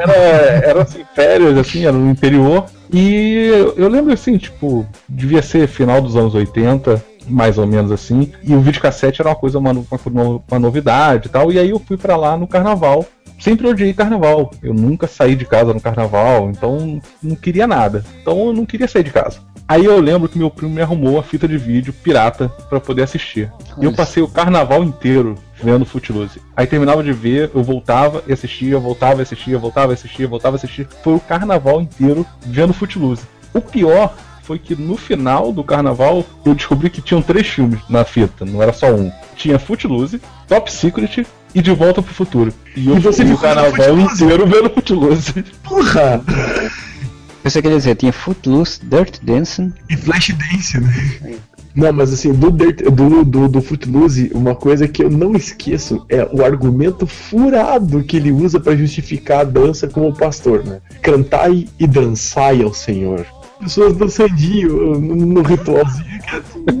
[0.00, 2.64] Era, era assim, férias, assim, era no interior.
[2.92, 8.32] E eu, lembro assim, tipo, devia ser final dos anos 80, mais ou menos assim.
[8.42, 11.52] E o videocassete era uma coisa, uma, uma, uma novidade e tal.
[11.52, 13.04] E aí eu fui pra lá no carnaval.
[13.40, 14.50] Sempre odiei carnaval.
[14.62, 18.04] Eu nunca saí de casa no carnaval, então não queria nada.
[18.20, 19.40] Então eu não queria sair de casa.
[19.66, 23.02] Aí eu lembro que meu primo me arrumou a fita de vídeo pirata pra poder
[23.02, 23.50] assistir.
[23.80, 26.40] E eu passei o carnaval inteiro vendo Footloose.
[26.56, 30.56] Aí terminava de ver, eu voltava e assistia, voltava e assistia, voltava e assistia, voltava
[30.56, 30.88] e assistia.
[31.02, 33.22] Foi o carnaval inteiro vendo Footloose.
[33.54, 38.04] O pior foi que no final do carnaval eu descobri que tinham três filmes na
[38.04, 39.12] fita, não era só um.
[39.36, 41.24] Tinha Footloose, Top Secret
[41.54, 42.52] e De Volta pro Futuro.
[42.76, 45.44] E eu E você fiquei o carnaval inteiro vendo Footloose.
[45.62, 46.22] Porra!
[47.42, 49.72] Você quer dizer, tinha Footloose, Dirt Dancing.
[49.88, 51.34] E Flashdance, né?
[51.74, 56.04] Não, mas assim, do, Dirt- do, do, do Footloose, uma coisa que eu não esqueço
[56.08, 60.80] é o argumento furado que ele usa pra justificar a dança como pastor, né?
[61.00, 63.24] Cantai e dançai ao Senhor.
[63.60, 66.06] Pessoas dançandinho no, no ritualzinho.
[66.66, 66.72] é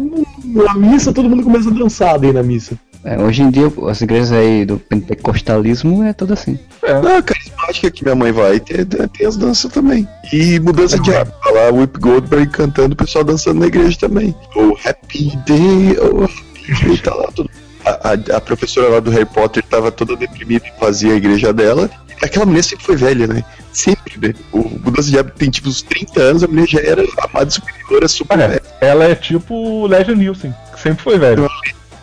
[0.64, 2.76] Na missa, todo mundo começa a dançar daí na missa.
[3.02, 6.58] É, hoje em dia, as igrejas aí do pentecostalismo é tudo assim.
[6.82, 10.06] Ah, carismática que minha mãe vai, tem, tem as danças também.
[10.32, 11.36] E mudança de hábito.
[11.42, 14.34] Tá lá o Whip Goldberg cantando, o pessoal dançando na igreja também.
[14.54, 17.48] O Happy Day, oh Happy Day, tá lá tudo.
[17.86, 21.52] A, a- a professora lá do Harry Potter tava toda deprimida e fazia a igreja
[21.52, 21.88] dela.
[22.22, 23.42] Aquela mulher sempre foi velha, né?
[23.72, 24.34] Sempre, né?
[24.52, 28.06] O Mudança de Hábito tem tipo uns 30 anos, a mulher já era amada superior,
[28.10, 28.62] super É, velha.
[28.82, 31.48] ela é tipo o Legend Nielsen, que sempre foi velho.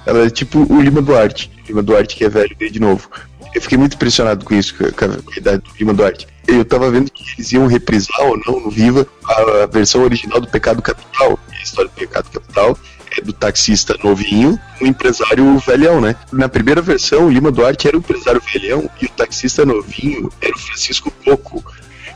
[0.08, 1.52] Ela é tipo o Lima Duarte.
[1.66, 3.10] O Lima Duarte que é velho veio de novo.
[3.54, 6.26] Eu fiquei muito impressionado com isso, com a, idade do Lima Duarte.
[6.48, 10.48] Eu tava vendo que eles iam reprisar ou não no Viva a, versão original do
[10.48, 11.38] Pecado Capital.
[11.52, 12.78] A história do Pecado Capital
[13.18, 16.16] é do taxista novinho, um empresário velhão, né?
[16.32, 20.56] Na primeira versão, o Lima Duarte era o empresário velhão e o taxista novinho era
[20.56, 21.64] o Francisco Coco.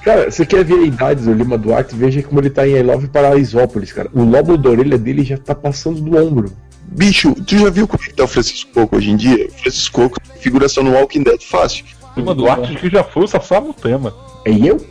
[0.01, 1.93] Cara, você quer ver a idade do Lima Duarte?
[1.93, 4.09] Veja como ele tá em I Love Paraisópolis, cara.
[4.13, 6.51] O lobo da orelha dele já tá passando do ombro.
[6.91, 9.47] Bicho, tu já viu como é que tá o Francisco Coco hoje em dia?
[9.47, 11.85] O Francisco Coco, figuração no Walking Dead fácil.
[12.17, 14.13] Lima Duarte que já foi o Sassá Tema.
[14.45, 14.85] É eu?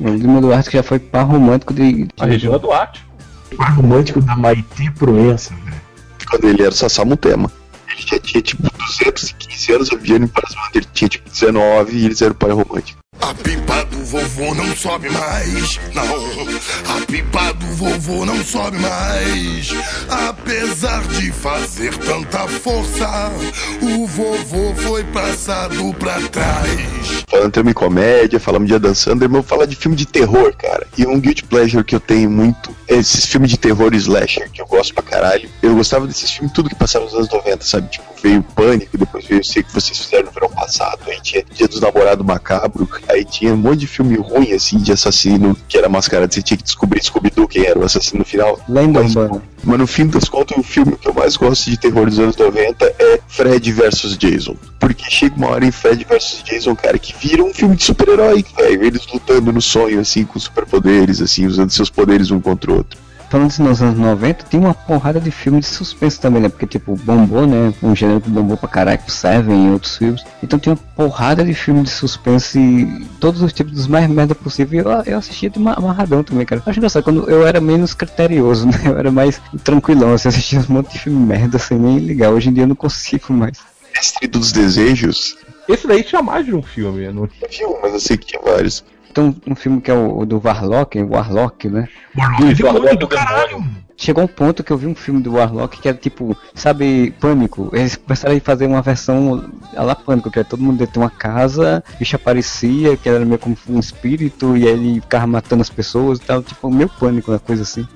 [0.00, 2.08] O Lima Duarte que já foi par romântico de.
[2.18, 3.06] A Regina Duarte.
[3.52, 5.80] O par romântico da Maitê Proença, velho.
[6.28, 7.50] quando ele era o Sassamutema.
[7.88, 12.20] Ele já tinha tipo 215 anos, a Vianney Parasmanda ele tinha tipo 19 e eles
[12.20, 13.03] eram pai romântico.
[13.20, 16.96] A pipa do vovô não sobe mais, não.
[16.96, 19.70] A pipa do vovô não sobe mais.
[20.08, 23.32] Apesar de fazer tanta força,
[23.80, 27.24] o vovô foi passado pra trás.
[27.30, 30.86] Falando em comédia, falamos de Adam Sandler, mas de filme de terror, cara.
[30.96, 34.60] E um guilty pleasure que eu tenho muito é esses filmes de terror slasher, que
[34.60, 35.48] eu gosto pra caralho.
[35.62, 37.88] Eu gostava desses filmes tudo que passava nos anos 90, sabe?
[37.88, 41.68] Tipo, veio Pânico, depois veio Sei que vocês fizeram no verão passado, aí tinha Dia
[41.68, 45.88] dos Namorados Macabro, aí tinha um monte de filme ruim, assim, de assassino, que era
[45.88, 48.58] mascarado, você tinha que descobrir Scooby-Doo quem era o assassino no final.
[48.68, 49.42] Lenda Mas- urbana.
[49.66, 52.36] Mas no fim das contas, o filme que eu mais gosto de terror dos anos
[52.36, 54.54] 90 é Fred vs Jason.
[54.78, 58.44] Porque chega uma hora em Fred vs Jason, cara, que vira um filme de super-herói,
[58.58, 58.84] velho.
[58.84, 62.98] Eles lutando no sonho, assim, com superpoderes, assim, usando seus poderes um contra o outro.
[63.34, 66.48] Falando assim, nos anos 90, tem uma porrada de filmes de suspense também, né?
[66.48, 67.74] Porque, tipo, bombou, né?
[67.82, 70.22] Um gênero que bombou pra caralho, com Seven e outros filmes.
[70.40, 74.84] Então tem uma porrada de filmes de suspense, todos os tipos dos mais merda possível.
[74.84, 76.62] Eu, eu assistia de ma- amarradão também, cara.
[76.64, 78.80] Acho engraçado, quando eu era menos criterioso, né?
[78.84, 82.30] Eu era mais tranquilão, assim, assistia um monte de filme merda sem nem ligar.
[82.30, 83.58] Hoje em dia eu não consigo mais.
[83.96, 85.36] Mestre dos Desejos,
[85.68, 87.10] Esse daí tinha mais de um filme.
[87.12, 87.28] Não...
[87.50, 88.84] tinha um, mas eu sei que tinha vários.
[89.14, 91.88] Então, um filme que é o, o do Warlock, o Warlock, né?
[92.18, 93.64] Warlock é Warlock do é caralho.
[93.96, 97.70] Chegou um ponto que eu vi um filme do Warlock que era tipo, sabe, Pânico.
[97.72, 100.98] Eles começaram a fazer uma versão a lá Pânico, que era todo mundo dentro de
[100.98, 105.28] uma casa, o bicho aparecia, que era meio como um espírito, e aí ele ficava
[105.28, 107.86] matando as pessoas e tal, tipo, meio Pânico, uma coisa assim.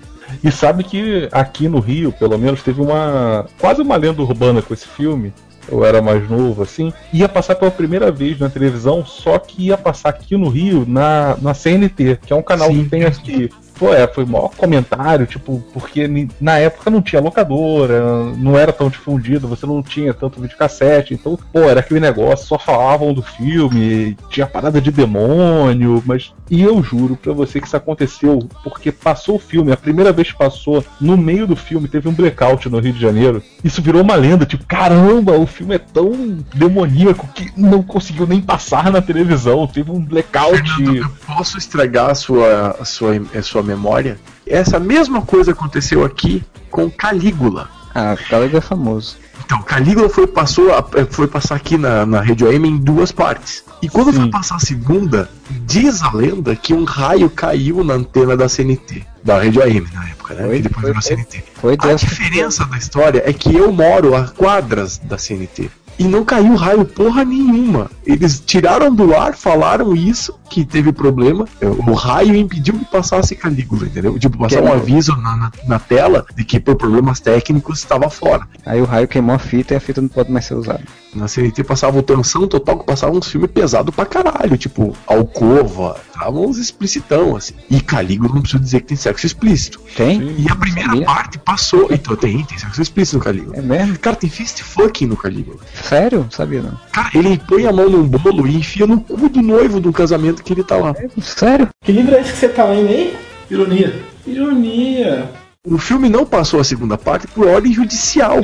[0.45, 3.47] E sabe que aqui no Rio, pelo menos, teve uma.
[3.59, 5.33] quase uma lenda urbana com esse filme.
[5.71, 6.93] Eu era mais novo, assim.
[7.13, 11.37] Ia passar pela primeira vez na televisão, só que ia passar aqui no Rio na,
[11.41, 12.85] na CNT, que é um canal Sim.
[12.85, 13.51] que tem aqui.
[13.79, 16.09] Pô, é, foi maior comentário, tipo, porque
[16.41, 21.39] na época não tinha locadora, não era tão difundido, você não tinha tanto videocassete, então,
[21.53, 26.33] pô, era aquele negócio, só falavam do filme, tinha parada de demônio, mas.
[26.51, 30.33] E eu juro pra você que isso aconteceu porque passou o filme, a primeira vez
[30.33, 33.43] que passou, no meio do filme, teve um blackout no Rio de Janeiro.
[33.63, 38.41] Isso virou uma lenda, tipo, caramba, o filme é tão demoníaco que não conseguiu nem
[38.41, 40.59] passar na televisão, teve um blackout.
[40.59, 44.19] Fernando, eu posso estragar a sua, a sua, a sua memória?
[44.47, 47.69] Essa mesma coisa aconteceu aqui com Calígula.
[47.95, 49.17] Ah, o Calega é famoso.
[49.45, 53.65] Então, Calígula foi, passou, a- foi passar aqui na, na Rede AM em duas partes.
[53.81, 54.21] E quando Sim.
[54.21, 55.29] foi passar a segunda,
[55.67, 59.03] diz a lenda que um raio caiu na antena da CNT.
[59.25, 60.43] Da Rede AM na época, né?
[60.47, 61.17] Foi, que depois foi, virou foi.
[61.17, 61.45] CNT.
[61.55, 65.71] Foi A diferença da história é que eu moro a quadras da CNT.
[65.99, 67.91] E não caiu raio porra nenhuma.
[68.07, 73.87] Eles tiraram do ar, falaram isso que teve problema, o raio impediu que passasse Calígula,
[73.87, 74.19] entendeu?
[74.19, 78.47] Tipo, passar um aviso na, na, na tela de que por problemas técnicos estava fora.
[78.65, 80.83] Aí o raio queimou a fita e a fita não pode mais ser usada.
[81.15, 85.97] Na CNT passava o Tensão Total, que passava uns filmes pesados pra caralho, tipo Alcova,
[86.19, 87.55] tava uns explicitão, assim.
[87.71, 89.81] E Calígula não preciso dizer que tem sexo explícito.
[89.97, 90.21] Tem?
[90.39, 91.07] E a primeira Sabia?
[91.07, 91.89] parte passou.
[91.91, 93.57] Então tem, tem sexo explícito no Calígula.
[93.57, 93.99] É mesmo?
[93.99, 95.59] Cara, tem fist fucking no Calígula.
[95.83, 96.27] Sério?
[96.31, 96.79] Sabia não.
[96.93, 100.43] Cara, ele põe a mão num bolo e enfia no cu do noivo do casamento
[100.43, 100.95] que ele tá lá.
[101.21, 101.69] Sério?
[101.85, 103.17] Que livro é esse que você tá lendo aí?
[103.51, 104.03] Ironia.
[104.27, 105.31] Ironia.
[105.67, 108.39] O filme não passou a segunda parte por ordem judicial.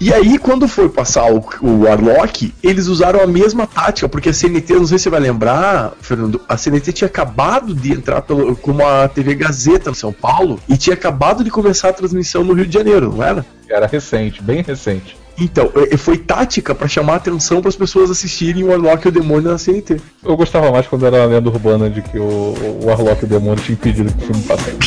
[0.00, 4.32] E aí, quando foi passar o, o Warlock, eles usaram a mesma tática, porque a
[4.32, 8.54] CNT, não sei se você vai lembrar, Fernando, a CNT tinha acabado de entrar pelo,
[8.54, 12.52] como a TV Gazeta no São Paulo e tinha acabado de começar a transmissão no
[12.52, 13.44] Rio de Janeiro, não era?
[13.68, 15.16] Era recente, bem recente.
[15.40, 19.12] Então, foi tática pra chamar a atenção para as pessoas assistirem o Warlock e o
[19.12, 20.00] Demônio na CNT.
[20.24, 23.28] Eu gostava mais quando era a lenda urbana de que o, o Warlock e o
[23.28, 24.78] Demônio tinham impedido que o filme passasse.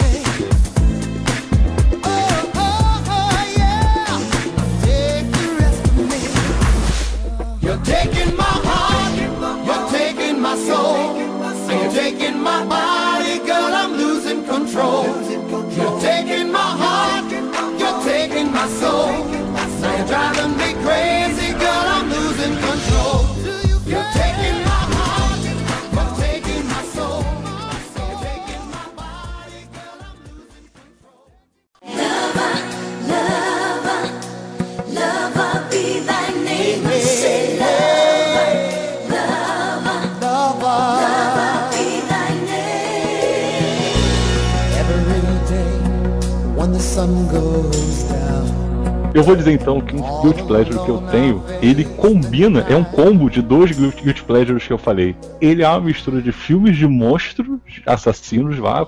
[49.13, 52.83] Eu vou dizer então que um Guilty Pleasure que eu tenho, ele combina, é um
[52.83, 55.15] combo de dois Guilty Pleasures que eu falei.
[55.39, 58.87] Ele é uma mistura de filmes de monstros, assassinos lá,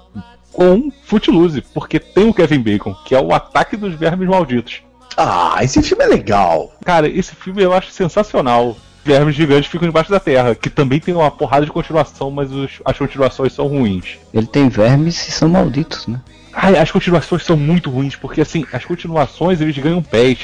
[0.51, 4.81] com Footloose, porque tem o Kevin Bacon, que é o ataque dos vermes malditos.
[5.17, 6.73] Ah, esse filme é legal.
[6.85, 8.77] Cara, esse filme eu acho sensacional.
[9.05, 12.79] Vermes gigantes ficam debaixo da terra, que também tem uma porrada de continuação, mas os-
[12.85, 14.17] as continuações são ruins.
[14.33, 16.21] Ele tem vermes e são malditos, né?
[16.53, 20.39] Ai, as continuações são muito ruins, porque assim, as continuações eles ganham pés.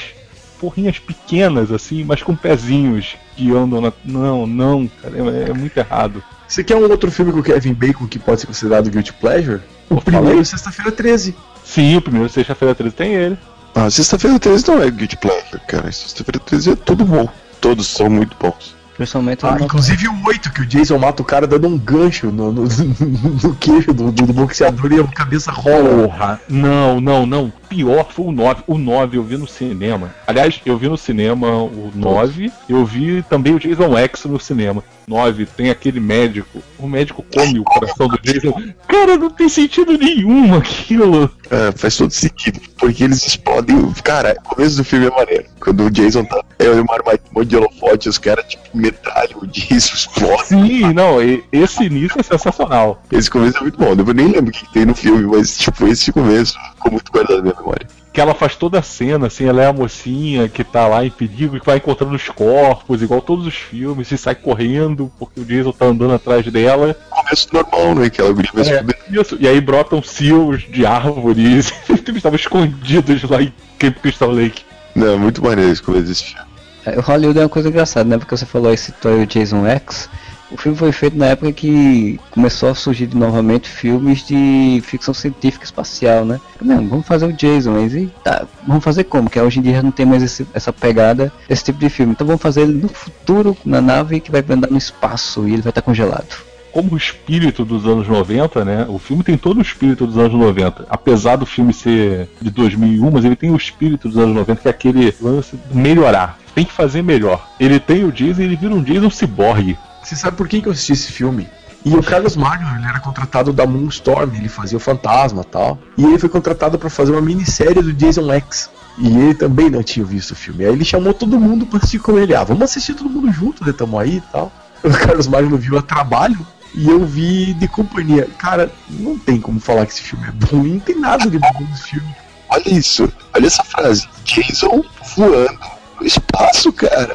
[0.58, 3.92] Porrinhas pequenas, assim, mas com pezinhos que andam na.
[4.04, 6.22] Não, não, cara, é, é muito errado.
[6.46, 9.62] Você quer um outro filme com o Kevin Bacon que pode ser considerado Guilty Pleasure?
[9.88, 11.34] O primeiro, Sexta-feira 13.
[11.64, 13.38] Sim, o primeiro sexta-feira 13 tem ele.
[13.74, 15.90] Ah, sexta-feira 13 não é Guilty Pleasure, cara.
[15.92, 17.28] Sexta-feira 13 é tudo bom.
[17.60, 18.74] Todos são muito bons.
[19.00, 22.52] Principalmente Ah, inclusive o 8, que o Jason mata o cara dando um gancho no,
[22.52, 22.64] no,
[23.42, 26.06] no queijo do, do, do boxeador e a cabeça rola.
[26.06, 27.50] Porra, não, não, não.
[27.66, 28.62] Pior foi o 9.
[28.66, 30.14] O 9 eu vi no cinema.
[30.26, 32.52] Aliás, eu vi no cinema o 9.
[32.68, 34.84] Eu vi também o Jason X no cinema.
[35.08, 36.60] 9 tem aquele médico.
[36.78, 38.52] O médico come o coração do Jason.
[38.86, 41.30] Cara, não tem sentido nenhum aquilo.
[41.50, 43.76] É, faz todo sentido, porque eles explodem.
[43.76, 45.44] o- Cara, o começo do filme é maneiro.
[45.60, 46.44] Quando o Jason tá.
[46.58, 50.44] É uma armadilha, um monte de holofote, os caras, tipo, metralham o Jason, explodem.
[50.44, 53.02] Sim, não, e- esse início é sensacional.
[53.10, 53.86] Esse começo é muito bom.
[53.96, 57.10] Eu nem lembro o que, que tem no filme, mas, tipo, esse começo ficou muito
[57.12, 57.86] guardado na minha memória.
[58.12, 61.10] Que ela faz toda a cena, assim, ela é a mocinha que tá lá em
[61.10, 65.44] perigo, que vai encontrando os corpos, igual todos os filmes, e sai correndo porque o
[65.44, 66.96] Jason tá andando atrás dela.
[67.08, 68.10] Começo normal, né?
[68.10, 68.98] Que ela se É, fuder.
[69.12, 69.36] isso.
[69.38, 71.72] E aí brotam seals de árvores.
[71.88, 74.62] Eles estavam escondidos lá em Camp Crystal Lake.
[74.92, 76.49] Não, muito maneiro esse começo desse filme.
[76.86, 78.18] É, O Hollywood é uma coisa engraçada, né?
[78.18, 78.76] Porque você falou aí
[79.22, 80.08] o Jason X.
[80.50, 85.64] O filme foi feito na época que começou a surgir novamente filmes de ficção científica
[85.64, 86.40] espacial, né?
[86.60, 89.30] Não, vamos fazer o Jason, mas e tá, vamos fazer como?
[89.30, 92.12] Que hoje em dia não tem mais esse- essa pegada, esse tipo de filme.
[92.12, 95.62] Então vamos fazer ele no futuro, na nave que vai andar no espaço e ele
[95.62, 96.26] vai estar congelado.
[96.72, 98.86] Como o espírito dos anos 90, né?
[98.88, 100.84] O filme tem todo o espírito dos anos 90.
[100.88, 104.68] Apesar do filme ser de 2001, mas ele tem o espírito dos anos 90, que
[104.68, 106.38] é aquele lance melhorar.
[106.54, 107.48] Tem que fazer melhor.
[107.58, 109.78] Ele tem o Jason e ele vira um Jason ciborgue.
[110.02, 111.48] Você sabe por que, que eu assisti esse filme?
[111.84, 115.78] E o Carlos Magno, ele era contratado da Moonstorm, ele fazia o Fantasma e tal.
[115.96, 118.70] E ele foi contratado pra fazer uma minissérie do Jason X.
[118.98, 120.64] E ele também não tinha visto o filme.
[120.64, 122.34] Aí ele chamou todo mundo pra assistir com ele.
[122.34, 123.72] Ah, vamos assistir todo mundo junto, né?
[123.72, 124.52] Tamo aí e tal.
[124.82, 126.38] O Carlos Magno viu a trabalho
[126.74, 128.26] e eu vi de companhia.
[128.38, 130.64] Cara, não tem como falar que esse filme é bom.
[130.64, 132.16] E não tem nada de bom nesse filme.
[132.48, 134.08] Olha isso, olha essa frase.
[134.24, 134.82] Jason
[135.16, 137.14] voando no espaço, cara.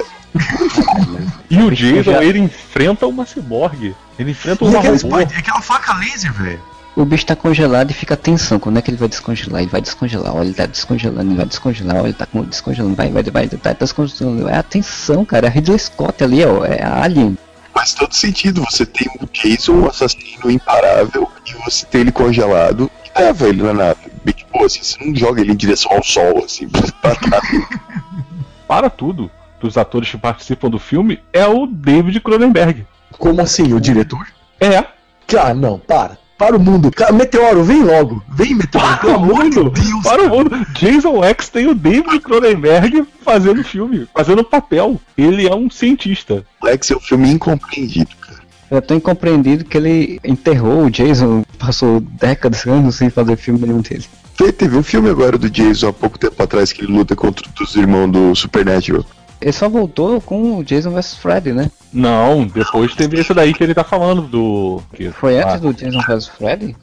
[1.49, 3.95] E o Jason, ele enfrenta uma ciborgue.
[4.19, 5.19] Ele enfrenta uma aquela, robô.
[5.19, 6.61] e aquela faca laser, velho.
[6.95, 8.57] O bicho tá congelado e fica tensão.
[8.57, 9.61] Quando é que ele vai descongelar?
[9.61, 10.33] Ele vai descongelar.
[10.33, 11.97] Olha, ele tá descongelando, ele vai descongelar.
[11.97, 12.95] Olha, ele tá descongelando.
[12.95, 14.47] Vai, vai, vai, tá descongelando.
[14.47, 15.47] É a tensão, cara.
[15.47, 16.63] É a Ridley Scott ali, ó.
[16.63, 17.37] É a Alien.
[17.73, 18.63] faz todo sentido.
[18.69, 23.61] Você tem o Jason, um assassino imparável, e você tem ele congelado e leva ele
[23.61, 23.99] na nave.
[24.23, 26.69] Bem que, pô, assim, você não joga ele em direção ao sol, assim,
[27.01, 27.49] pra trás.
[28.75, 32.85] Para tudo dos atores que participam do filme é o David Cronenberg.
[33.17, 34.27] Como assim, o diretor?
[34.59, 34.83] É.
[35.39, 36.17] Ah, não, para.
[36.37, 36.91] Para o mundo.
[36.91, 38.21] Cara, Meteoro, vem logo.
[38.27, 40.03] Vem, Meteoro, pelo amor de Deus.
[40.03, 40.67] Para o mundo.
[40.73, 44.99] Jason X tem o David Cronenberg fazendo filme, fazendo papel.
[45.17, 46.45] Ele é um cientista.
[46.61, 48.41] Lex é um filme incompreendido, cara.
[48.69, 53.79] Eu tô incompreendido que ele enterrou o Jason, passou décadas, anos sem fazer filme nenhum
[53.79, 54.03] dele.
[54.37, 57.45] Te- Teve um filme agora do Jason há pouco tempo atrás que ele luta contra
[57.61, 59.03] os irmãos do Supernatural.
[59.41, 61.69] Ele só voltou com o Jason vs Freddy, né?
[61.93, 64.81] Não, depois teve esse daí que ele tá falando do.
[64.93, 66.75] que- Foi ah, antes do Jason vs Freddy?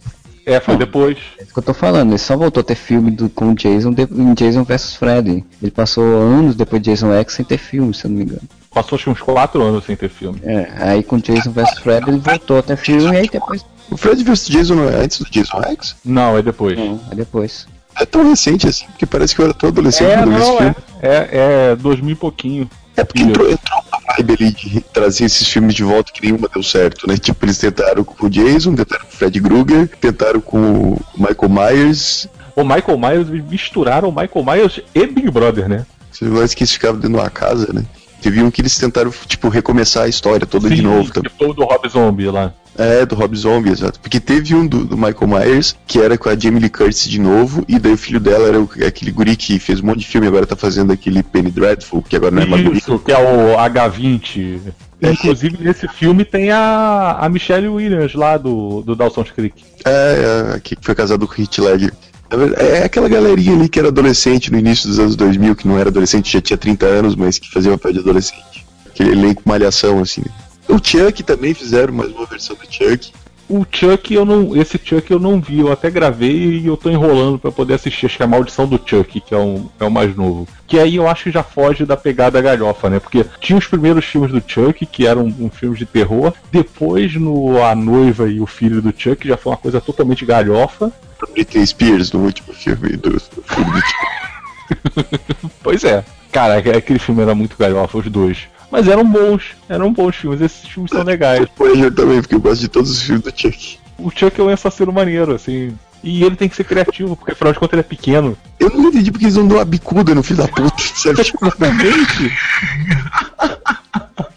[0.45, 1.17] É, foi depois.
[1.39, 3.55] É isso que eu tô falando, ele só voltou a ter filme do, com o
[3.55, 5.45] Jason de, em Jason vs Freddy.
[5.63, 8.43] Ele passou anos depois de Jason X sem ter filme, se eu não me engano.
[8.75, 10.41] Passou acho uns 4 anos sem ter filme.
[10.43, 13.65] É, aí com Jason vs Freddy ele voltou a ter filme e aí depois.
[13.93, 15.97] O Fred vs Jason não é antes do Jason X?
[16.05, 16.79] Não, é depois.
[16.79, 17.67] Aí depois.
[17.95, 20.41] É tão recente assim, porque parece que eu era todo adolescente É, quando eu vi
[20.41, 20.75] esse não, filme.
[21.03, 21.09] é.
[21.09, 21.29] É,
[21.73, 22.71] é 2000 e pouquinho.
[22.97, 26.49] É porque entrou, entrou uma vibe ali de trazer esses filmes de volta que nenhuma
[26.53, 27.17] deu certo, né?
[27.17, 30.59] Tipo, eles tentaram com o Jason, tentaram com o Fred Krueger, tentaram com
[30.93, 32.29] o Michael Myers.
[32.55, 35.87] O Michael Myers misturaram o Michael Myers e Big Brother, né?
[36.11, 37.83] Você mais que eles ficavam dentro de uma casa, né?
[38.23, 41.13] Teve um que eles tentaram, tipo, recomeçar a história toda de Sim, novo.
[41.13, 41.21] Tá?
[41.21, 42.55] Tipo o do Rob Zombie lá.
[42.79, 44.01] É, do Rob Zombie, exato.
[44.01, 47.21] Porque teve um do, do Michael Myers, que era com a Jamie Lee Curtis de
[47.21, 50.07] novo, e daí o filho dela era o- aquele guri que fez um monte de
[50.07, 52.79] filme, agora tá fazendo aquele Penny Dreadful, que agora não é mais guri.
[52.79, 54.61] Isso, que é o H20.
[55.03, 59.63] Inclusive, nesse filme tem a, a Michelle Williams lá do, do Dawson's Creek.
[59.85, 61.93] É, é, que foi casado com o Heath Ledger.
[62.37, 65.79] Verdade, É aquela galerinha ali que era adolescente no início dos anos 2000, que não
[65.79, 68.65] era adolescente, já tinha 30 anos, mas que fazia papel de adolescente.
[68.87, 70.23] Aquele elenco malhação, assim.
[70.23, 70.33] né?
[70.69, 73.13] O Chuck também fizeram mais uma versão do Chuck.
[73.53, 74.57] O Chuck, eu não.
[74.57, 78.07] Esse Chuck eu não vi, eu até gravei e eu tô enrolando pra poder assistir.
[78.07, 80.49] Acho que é a Maldição do Chuck, que é, um, é o mais novo.
[80.67, 82.99] Que aí eu acho que já foge da pegada galhofa, né?
[82.99, 86.33] Porque tinha os primeiros filmes do Chuck, que eram um, filme de terror.
[86.51, 90.91] Depois, no A Noiva e o Filho do Chuck, já foi uma coisa totalmente galhofa.
[91.35, 95.51] Britney Spears no último filme do, do filme do Chuck.
[95.63, 96.03] Pois é.
[96.33, 98.49] Cara, aquele filme era muito galhofa, os dois.
[98.73, 101.47] Mas eram bons, eram bons filmes, esses filmes são legais.
[101.55, 103.79] Voyager também, porque eu gosto de todos os filmes do Chuck.
[103.99, 105.77] O Chuck é um assassino maneiro, assim.
[106.03, 108.37] E ele tem que ser criativo, porque afinal de contas ele é pequeno.
[108.59, 111.21] Eu não entendi porque eles não dão uma bicuda no filho da puta, sabe?
[111.21, 112.33] Exatamente.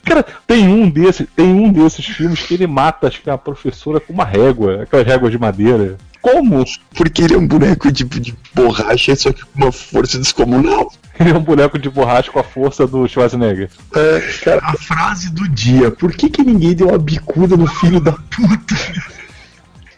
[0.04, 3.38] Cara, tem um desses, tem um desses filmes que ele mata, acho que é a
[3.38, 5.98] professora com uma régua, aquelas réguas de madeira.
[6.26, 6.66] Como?
[6.96, 10.92] Porque ele é um boneco de, de borracha, só que com uma força descomunal.
[11.20, 13.70] Ele é um boneco de borracha com a força do Schwarzenegger.
[13.96, 15.90] É, cara, a frase do dia.
[15.90, 18.76] Por que, que ninguém deu uma bicuda no filho da puta?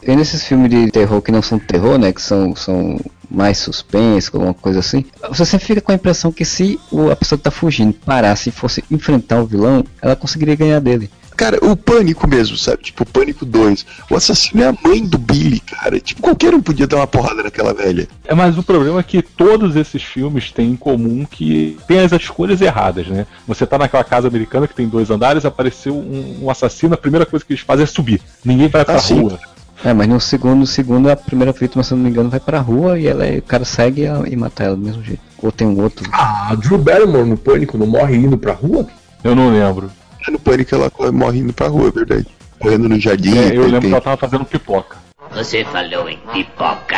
[0.03, 2.13] E nesses filmes de terror que não são terror, né?
[2.13, 2.99] Que são, são
[3.31, 5.05] mais suspense, alguma coisa assim.
[5.29, 8.49] Você sempre fica com a impressão que se o- a pessoa que tá fugindo parasse
[8.49, 11.09] e fosse enfrentar o vilão, ela conseguiria ganhar dele.
[11.37, 12.81] Cara, o Pânico mesmo, sabe?
[12.81, 13.85] Tipo, o Pânico 2.
[14.09, 15.99] O assassino é a mãe do Billy, cara.
[15.99, 18.07] Tipo, qualquer um podia dar uma porrada naquela velha.
[18.25, 22.11] É, mas o problema é que todos esses filmes têm em comum que tem as
[22.11, 23.27] escolhas erradas, né?
[23.47, 27.23] Você tá naquela casa americana que tem dois andares, apareceu um, um assassino, a primeira
[27.25, 28.19] coisa que eles fazem é subir.
[28.43, 29.19] Ninguém vai pra Ah, sim.
[29.21, 29.39] rua.
[29.85, 32.39] É, mas no segundo, no segundo a primeira vítima, se eu não me engano, vai
[32.39, 35.21] pra rua e ela, é- o cara segue e, e mata ela do mesmo jeito.
[35.39, 36.09] Ou tem um outro.
[36.11, 38.87] Ah, a Drew Barrymore no Pânico não morre indo pra rua?
[39.23, 39.91] Eu não lembro.
[40.31, 42.27] No Pânico ela corre- morre indo pra rua, é verdade.
[42.59, 43.37] Correndo no jardim.
[43.37, 44.97] É, eu tem- lembro tem- que ela tava fazendo pipoca.
[45.33, 46.97] Você falou em pipoca.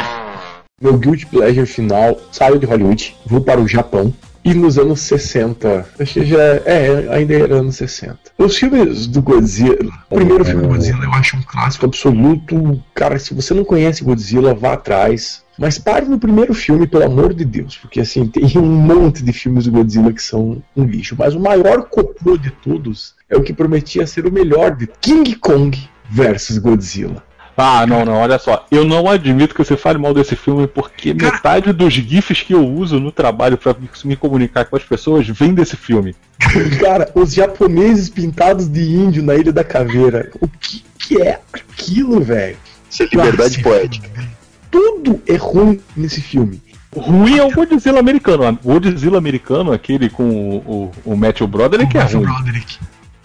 [0.82, 4.14] Meu guilty pleasure final saiu de Hollywood, vou para o Japão.
[4.44, 8.18] E nos anos 60, acho que já é, ainda era anos 60.
[8.38, 12.82] Os filmes do Godzilla, o primeiro filme do Godzilla eu acho um clássico absoluto.
[12.96, 15.44] Cara, se você não conhece Godzilla, vá atrás.
[15.58, 19.34] Mas pare no primeiro filme, pelo amor de Deus, porque assim, tem um monte de
[19.34, 21.18] filmes do Godzilla que são um lixo.
[21.20, 25.36] Mas o maior cocô de todos é o que prometia ser o melhor de King
[25.36, 25.78] Kong
[26.10, 27.24] versus Godzilla.
[27.62, 28.66] Ah, não, não, olha só.
[28.72, 32.66] Eu não admito que você fale mal desse filme, porque metade dos GIFs que eu
[32.66, 36.16] uso no trabalho pra me- me comunicar com as pessoas vem desse filme.
[36.80, 40.32] Cara, os japoneses pintados de índio na Ilha da Caveira.
[40.40, 42.56] O que, que é aquilo, velho?
[42.90, 44.10] Isso é liberdade poética.
[44.72, 46.62] Tudo é ruim nesse filme.
[46.96, 48.58] O ruim é o Godzilla americano.
[48.64, 50.56] O Godzilla americano, aquele com o,
[51.06, 52.26] o, o Matthew Broderick, é ruim.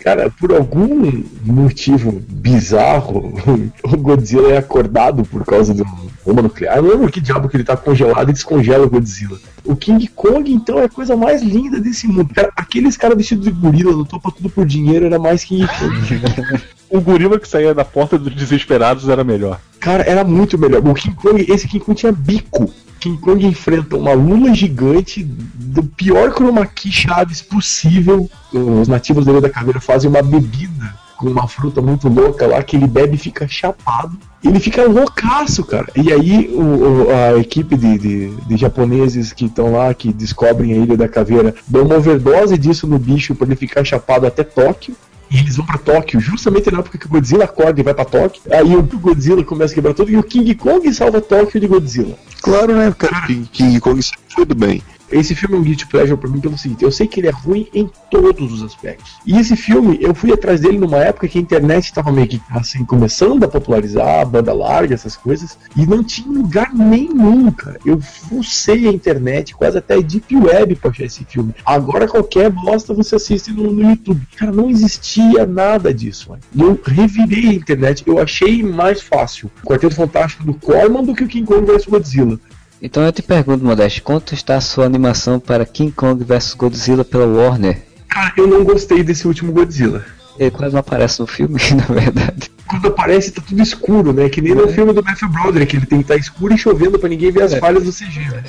[0.04, 3.32] Cara, por algum motivo bizarro,
[3.82, 6.76] o Godzilla é acordado por causa de uma bomba nuclear.
[6.76, 9.38] Eu lembro que diabo que ele tá congelado e descongela o Godzilla.
[9.64, 12.34] O King Kong, então, é a coisa mais linda desse mundo.
[12.34, 16.62] Cara, aqueles caras vestidos de gorila no topa tudo por dinheiro era mais King Kong.
[16.90, 19.58] O gorila que saía da porta dos desesperados era melhor.
[19.80, 20.86] Cara, era muito melhor.
[20.86, 22.72] O King Kong, esse King Kong tinha bico.
[23.04, 28.30] King Kong enfrenta uma lula gigante do pior chroma key chaves possível.
[28.50, 32.76] Os nativos dele da caveira fazem uma bebida com uma fruta muito louca lá que
[32.76, 34.16] ele bebe e fica chapado.
[34.42, 35.86] Ele fica loucaço, cara.
[35.94, 40.76] E aí o, a equipe de, de, de japoneses que estão lá, que descobrem a
[40.76, 44.96] Ilha da Caveira, dão uma overdose disso no bicho pra ele ficar chapado até Tóquio.
[45.30, 48.04] E eles vão pra Tóquio, justamente na época que o Godzilla acorda e vai pra
[48.04, 48.42] Tóquio.
[48.50, 52.16] Aí o Godzilla começa a quebrar tudo e o King Kong salva Tóquio de Godzilla.
[52.42, 53.26] Claro, né, cara?
[53.26, 54.82] King, King Kong sempre foi do bem.
[55.14, 57.30] Esse filme é um guilty pleasure pra mim pelo seguinte, eu sei que ele é
[57.30, 59.12] ruim em todos os aspectos.
[59.24, 62.42] E esse filme, eu fui atrás dele numa época que a internet tava meio que
[62.50, 67.78] assim, começando a popularizar, a banda larga, essas coisas, e não tinha lugar nenhum, cara.
[67.86, 71.54] Eu fucei a internet, quase até Deep Web pra achar esse filme.
[71.64, 74.20] Agora qualquer bosta você assiste no, no YouTube.
[74.36, 76.42] Cara, não existia nada disso, mano.
[76.52, 81.14] E eu revirei a internet, eu achei mais fácil o Quarteto Fantástico do Corman do
[81.14, 82.40] que o King Kong vs Godzilla.
[82.82, 87.04] Então eu te pergunto, Modeste, quanto está a sua animação para King Kong vs Godzilla
[87.04, 87.82] pela Warner?
[88.08, 90.04] Cara, eu não gostei desse último Godzilla.
[90.38, 92.50] Ele quase não aparece no filme, na verdade.
[92.66, 94.28] quando aparece tá tudo escuro, né?
[94.28, 96.98] Que nem no filme do Matthew Broderick, que ele tem que estar escuro e chovendo
[96.98, 97.58] pra ninguém ver as É.
[97.60, 98.42] falhas do CG, né?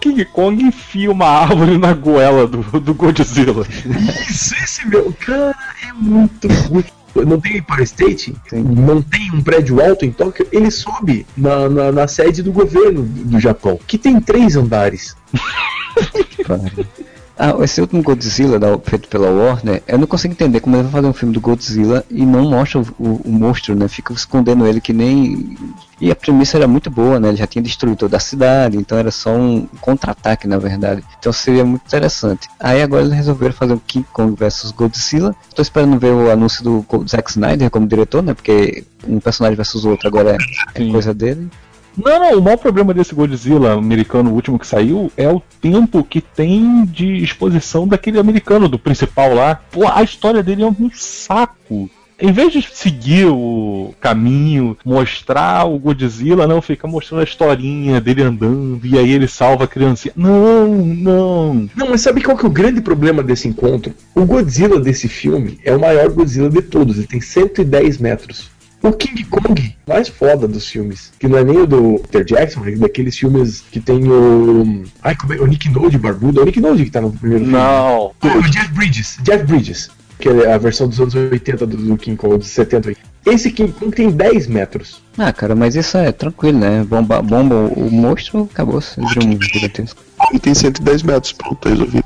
[0.00, 3.66] King Kong enfia uma árvore na goela do, do Godzilla.
[4.30, 5.54] Isso, esse meu, cara,
[5.86, 6.84] é muito ruim.
[7.14, 8.34] Não tem Empire State?
[8.52, 10.46] Não tem um prédio alto em Tóquio?
[10.52, 15.16] Ele sobe na, na, na sede do governo do Japão, que tem três andares.
[17.42, 20.92] Ah, esse último Godzilla da- feito pela Warner, eu não consigo entender como ele vai
[20.92, 23.88] fazer um filme do Godzilla e não mostra o, o- o monstro, né?
[23.88, 25.56] Fica escondendo ele que nem.
[25.98, 27.28] E a premissa era muito boa, né?
[27.28, 31.02] Ele já tinha destruído toda a cidade, então era só um contra-ataque, na verdade.
[31.18, 32.46] Então seria muito interessante.
[32.60, 35.34] Aí agora eles resolveram fazer o King Kong vs Godzilla.
[35.48, 38.34] Estou esperando ver o anúncio do Zack Snyder como diretor, né?
[38.34, 40.36] Porque um personagem versus o outro agora
[40.74, 41.48] é, é coisa dele.
[42.04, 46.02] Não, não, o maior problema desse Godzilla americano, o último que saiu, é o tempo
[46.04, 49.60] que tem de exposição daquele americano, do principal lá.
[49.70, 51.90] Pô, a história dele é um saco.
[52.22, 58.22] Em vez de seguir o caminho, mostrar o Godzilla, não, fica mostrando a historinha dele
[58.22, 60.12] andando, e aí ele salva a criancinha.
[60.14, 61.70] Não, não.
[61.74, 63.94] Não, mas sabe qual que é o grande problema desse encontro?
[64.14, 68.50] O Godzilla desse filme é o maior Godzilla de todos, ele tem 110 metros.
[68.82, 72.64] O King Kong, mais foda dos filmes, que não é nem o do Peter Jackson,
[72.64, 74.84] é daqueles filmes que tem o.
[75.02, 75.36] Ai, como é?
[75.36, 76.40] O Nick Node barbudo.
[76.40, 77.58] É o Nick Node que tá no primeiro filme.
[77.58, 78.12] Não.
[78.22, 79.18] Ah, o Jeff Bridges.
[79.22, 79.90] Jeff Bridges.
[80.18, 82.94] Que é a versão dos anos 80 do, do King Kong, dos 70.
[83.26, 85.02] Esse King Kong tem 10 metros.
[85.18, 86.82] Ah, cara, mas isso é tranquilo, né?
[86.84, 90.02] Bomba, bomba o monstro, acabou, ele vira um gigantesco.
[90.30, 92.04] Ele tem 110 metros, pronto, tá resolvido.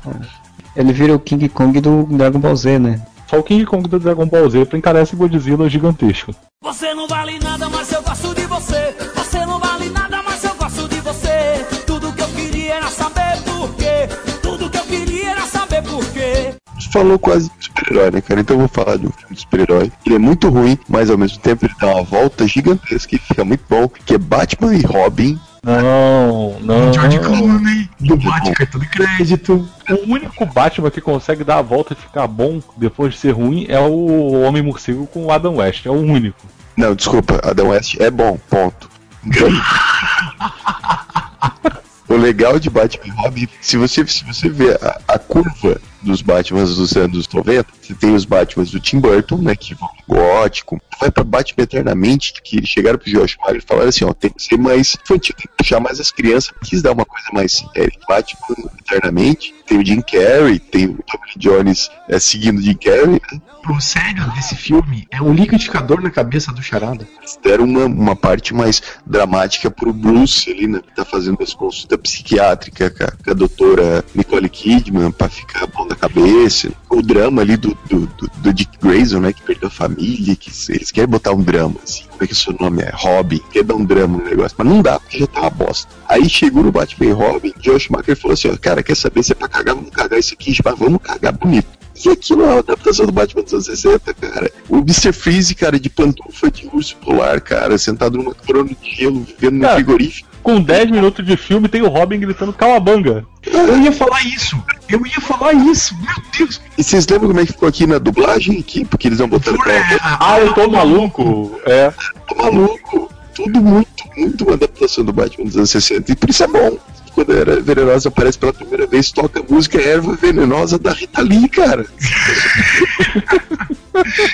[0.75, 3.01] Ele vira o King Kong do Dragon Ball Z, né?
[3.27, 6.33] Só o King Kong do Dragon Ball Z pra encarar esse Godzilla gigantesco.
[6.63, 8.95] Você não vale nada, mas eu gosto de você.
[9.15, 11.65] Você não vale nada, mas eu gosto de você.
[11.85, 14.07] Tudo que eu queria era saber por quê.
[14.41, 16.53] Tudo que eu queria era saber por quê.
[16.91, 18.39] Falou quase de super-herói, né, cara?
[18.39, 19.91] Então eu vou falar de um filme de super-herói.
[20.05, 23.43] Ele é muito ruim, mas ao mesmo tempo ele dá uma volta gigantesca e fica
[23.43, 25.37] muito bom, que é Batman e Robin.
[25.65, 26.93] Não, não.
[26.93, 29.67] George Clooney, do Batman cartão de crédito.
[29.89, 33.65] O único Batman que consegue dar a volta e ficar bom depois de ser ruim
[33.67, 35.87] é o Homem Morcego com o Adam West.
[35.87, 36.45] É o único.
[36.77, 38.87] Não, desculpa, Adam West é bom, ponto.
[42.07, 46.21] O legal de Batman e Robin, se você, se você vê a, a curva dos
[46.21, 50.79] Batmans dos anos 90, você tem os Batmans do Tim Burton, né, que vão gótico,
[50.99, 54.43] vai pra Batman Eternamente, que chegaram pro Josh Mayer e falaram assim, ó, tem que
[54.43, 57.91] ser mais infantil, tem que puxar mais as crianças, quis dar uma coisa mais séria.
[58.07, 63.19] Batman Eternamente, tem o Jim Carrey, tem o Tommy Jones é, seguindo o Jim Carrey,
[63.31, 63.41] né?
[63.67, 67.07] O sério desse filme é um liquidificador na cabeça do Charada.
[67.43, 70.81] Deram uma, uma parte mais dramática pro Bruce ali, né?
[70.85, 75.65] Que tá fazendo as consultas psiquiátricas com a, com a doutora Nicole Kidman pra ficar
[75.65, 76.71] bom da cabeça.
[76.89, 79.33] O drama ali do, do, do, do Dick Grayson, né?
[79.33, 82.03] Que perdeu a família, que eles querem botar um drama, assim.
[82.03, 82.91] Como é que o seu nome é?
[82.93, 83.41] Robin.
[83.51, 85.91] Quer dar um drama no negócio, mas não dá, porque já tá uma bosta.
[86.07, 89.35] Aí chegou no Batman Robin, Josh Schumacher falou assim, ó, cara, quer saber se é
[89.35, 91.67] pra cagar, vamos cagar isso aqui, mas vamos cagar bonito.
[92.03, 94.51] E aquilo é uma adaptação do Batman dos anos 60, cara.
[94.67, 95.13] O Mr.
[95.13, 99.61] Freeze, cara, de pantufa de urso polar, cara, sentado numa corona de gelo, vivendo no
[99.61, 100.29] Cara, frigorífico.
[100.43, 103.25] Com 10 minutos de filme tem o Robin gritando calabanga.
[103.43, 104.61] Eu ia falar isso.
[104.87, 105.95] Eu ia falar isso.
[105.95, 106.61] Meu Deus.
[106.77, 108.59] E vocês lembram como é que ficou aqui na dublagem?
[108.59, 109.99] Aqui, porque eles não botaram calabanga.
[110.03, 111.59] Ah, eu tô maluco.
[111.65, 111.91] É.
[112.27, 113.09] Tô maluco.
[113.33, 116.11] Tudo muito, muito uma adaptação do Batman dos anos 60.
[116.11, 116.77] E por isso é bom.
[117.15, 121.21] Quando a Erva Venenosa aparece pela primeira vez, toca a música Erva Venenosa da Rita
[121.21, 121.85] Lee, cara.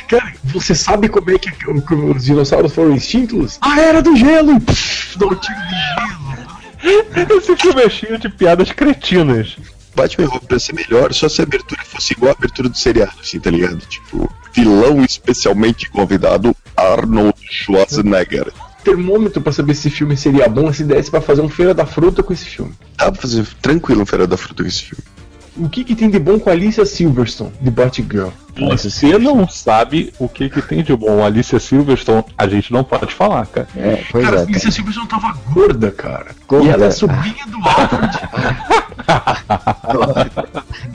[0.07, 3.59] Cara, você sabe como é que, os dinossauros foram extintos?
[3.61, 4.53] A era do gelo!
[5.15, 5.75] Dá um tiro de
[6.83, 7.37] gelo.
[7.37, 9.55] Esse filme é cheio de piadas cretinas.
[9.95, 13.13] Batman Robin pra ser melhor só se a abertura fosse igual a abertura do seriado,
[13.21, 13.77] assim, tá ligado?
[13.85, 18.51] Tipo, vilão especialmente convidado, Arnold Schwarzenegger.
[18.83, 21.85] Termômetro pra saber se esse filme seria bom se desse pra fazer um Feira da
[21.85, 22.73] Fruta com esse filme.
[22.97, 25.03] Dá pra fazer tranquilo um Feira da Fruta com esse filme.
[25.57, 28.29] O que, que tem de bom com a Alicia Silverstone, de Batgirl?
[28.57, 31.23] Você não sabe o que, que tem de bom.
[31.23, 33.67] Alicia Silverstone, a gente não pode falar, cara.
[33.75, 34.39] É, pois cara, é.
[34.39, 36.27] a Alicia Silverstone tava gorda, cara.
[36.47, 36.65] Gorda.
[36.65, 38.17] E ela é sobrinha do Alfred.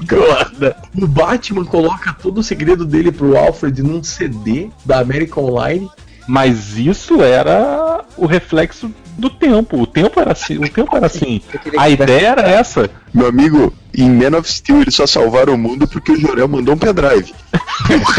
[0.09, 0.77] gorda.
[0.97, 5.91] O Batman coloca todo o segredo dele pro Alfred num CD da American Online.
[6.27, 9.81] Mas isso era o reflexo do tempo.
[9.81, 10.59] O tempo era assim.
[10.59, 11.41] O tempo era assim.
[11.79, 12.91] A ideia era essa.
[13.15, 16.75] Meu amigo, em Man of Steel eles só salvaram o mundo porque o Jorel mandou
[16.75, 17.33] um pendrive.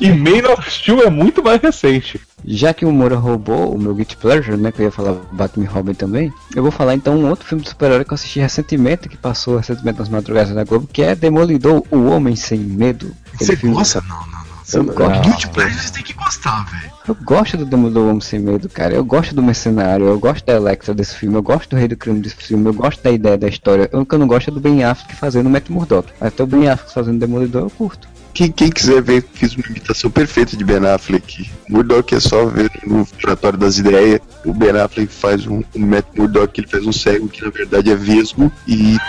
[0.00, 2.20] E Man of Steel é muito mais recente.
[2.44, 5.66] Já que o Moura roubou o meu Guilty Pleasure, né, que eu ia falar Batman
[5.68, 9.08] Robin também, eu vou falar então um outro filme de super-herói que eu assisti recentemente,
[9.08, 13.10] que passou recentemente nas madrugadas da Globo, que é Demolidor, o Homem Sem Medo.
[13.40, 14.02] Você filme- gosta?
[14.02, 15.22] Não, não, gosto.
[15.22, 16.92] Guilty Pleasure você tem que gostar, velho.
[17.06, 18.94] Eu gosto do Demolidor Homem Sem Medo, cara.
[18.94, 21.96] Eu gosto do Mercenário, eu gosto da Electra desse filme, eu gosto do Rei do
[21.96, 23.88] Crime desse filme, eu gosto da ideia da história.
[23.92, 26.12] O que eu não gosto é do Ben Affleck fazendo o Matt Murdock.
[26.20, 28.08] Até o Ben Affleck fazendo Demolidor eu curto.
[28.34, 31.50] Quem, quem quiser ver, fiz uma imitação perfeita de Ben Affleck.
[31.70, 34.20] Murdock é só ver no Laboratório das Ideias.
[34.44, 37.90] O Ben Affleck faz um, um Matt Murdock, ele faz um cego que na verdade
[37.90, 38.98] é vesgo e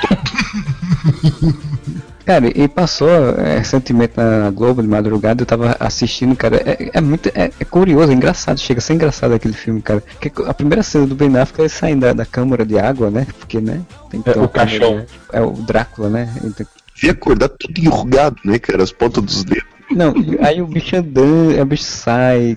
[2.28, 3.08] Cara, e passou
[3.40, 7.64] é, recentemente na Globo de madrugada, eu tava assistindo, cara, é, é muito, é, é
[7.64, 10.04] curioso, é engraçado, chega a ser engraçado aquele filme, cara.
[10.20, 13.10] Que a primeira cena do Ben Affleck é ele saindo da, da câmara de água,
[13.10, 15.00] né, porque, né, tem que É, o câmara caixão.
[15.00, 16.66] de- É o Drácula, né, então,
[17.02, 18.84] vi acordar tudo enrugado, né, cara?
[18.84, 19.77] As pontas dos dedos.
[19.98, 22.56] Não, aí o bicho andando, o bicho sai,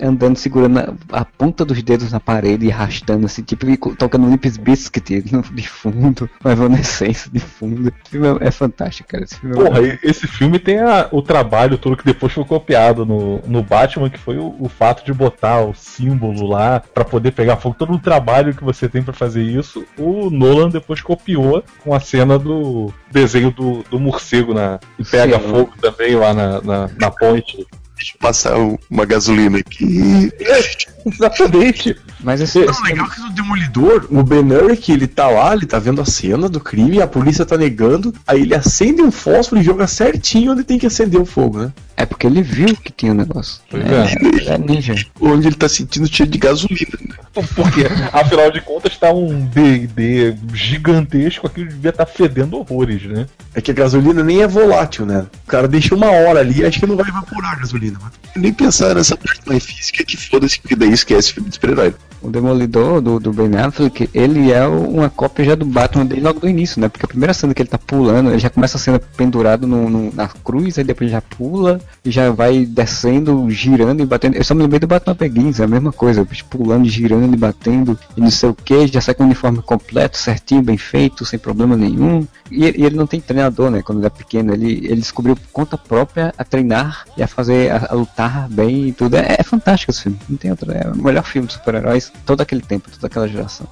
[0.00, 3.66] andando, segurando a, a ponta dos dedos na parede e arrastando assim, tipo,
[3.96, 4.26] tocando
[4.60, 7.88] Bizkit no- de fundo, uma evanescência de fundo.
[7.88, 9.24] Esse filme é, é fantástico, cara.
[9.24, 13.04] Esse filme é Porra, esse filme tem a- o trabalho todo que depois foi copiado
[13.04, 17.32] no, no Batman, que foi o, o fato de botar o símbolo lá pra poder
[17.32, 17.76] pegar fogo.
[17.78, 22.00] Todo o trabalho que você tem pra fazer isso, o Nolan depois copiou com a
[22.00, 25.48] cena do desenho do, do morcego na, e pega Sim.
[25.48, 27.66] fogo também lá na, na, na ponte.
[27.96, 30.30] Deixa eu passar um- uma gasolina aqui.
[31.04, 31.96] Exatamente.
[32.20, 35.78] Mas esse, Não, legal que no Demolidor, o Ben Urich, ele tá lá, ele tá
[35.78, 39.64] vendo a cena do crime, a polícia tá negando, aí ele acende um fósforo e
[39.64, 41.72] joga certinho onde tem que acender o fogo, né?
[41.96, 43.60] É porque ele viu que tinha um negócio.
[43.68, 44.94] Pois É, é ninja.
[45.20, 46.98] Onde ele tá sentindo cheiro de gasolina.
[47.08, 47.16] né?
[47.54, 53.26] Porque, afinal de contas, tá um D&D gigantesco, aquilo devia estar fedendo horrores, né?
[53.54, 55.26] É que a gasolina nem é volátil, né?
[55.44, 57.98] O cara deixa uma hora ali, acho que não vai evaporar a gasolina.
[58.00, 58.12] Mas...
[58.36, 61.94] Nem pensar nessa parte mais física que foda-se que daí esquece filme de super-herói.
[62.20, 66.40] O Demolidor do, do Ben Affleck, ele é uma cópia já do Batman dele logo
[66.40, 66.88] do início, né?
[66.88, 69.88] Porque a primeira cena que ele tá pulando, ele já começa a cena pendurado no,
[69.88, 74.36] no- na cruz, aí depois já pula e já vai descendo, girando e batendo.
[74.36, 77.98] Eu só me lembrei do Batman Begins, é a mesma coisa, pulando, girando e batendo
[78.16, 81.38] e não sei o que, já sai com o uniforme completo, certinho, bem feito, sem
[81.38, 82.26] problema nenhum.
[82.50, 83.82] E, e ele não tem treinador, né?
[83.82, 87.70] Quando ele é pequeno, ele, ele descobriu por conta própria a treinar e a fazer,
[87.70, 89.16] a, a lutar bem e tudo.
[89.16, 90.72] É, é fantástico esse filme, não tem outro.
[90.72, 93.66] É o melhor filme de super-heróis todo aquele tempo, toda aquela geração.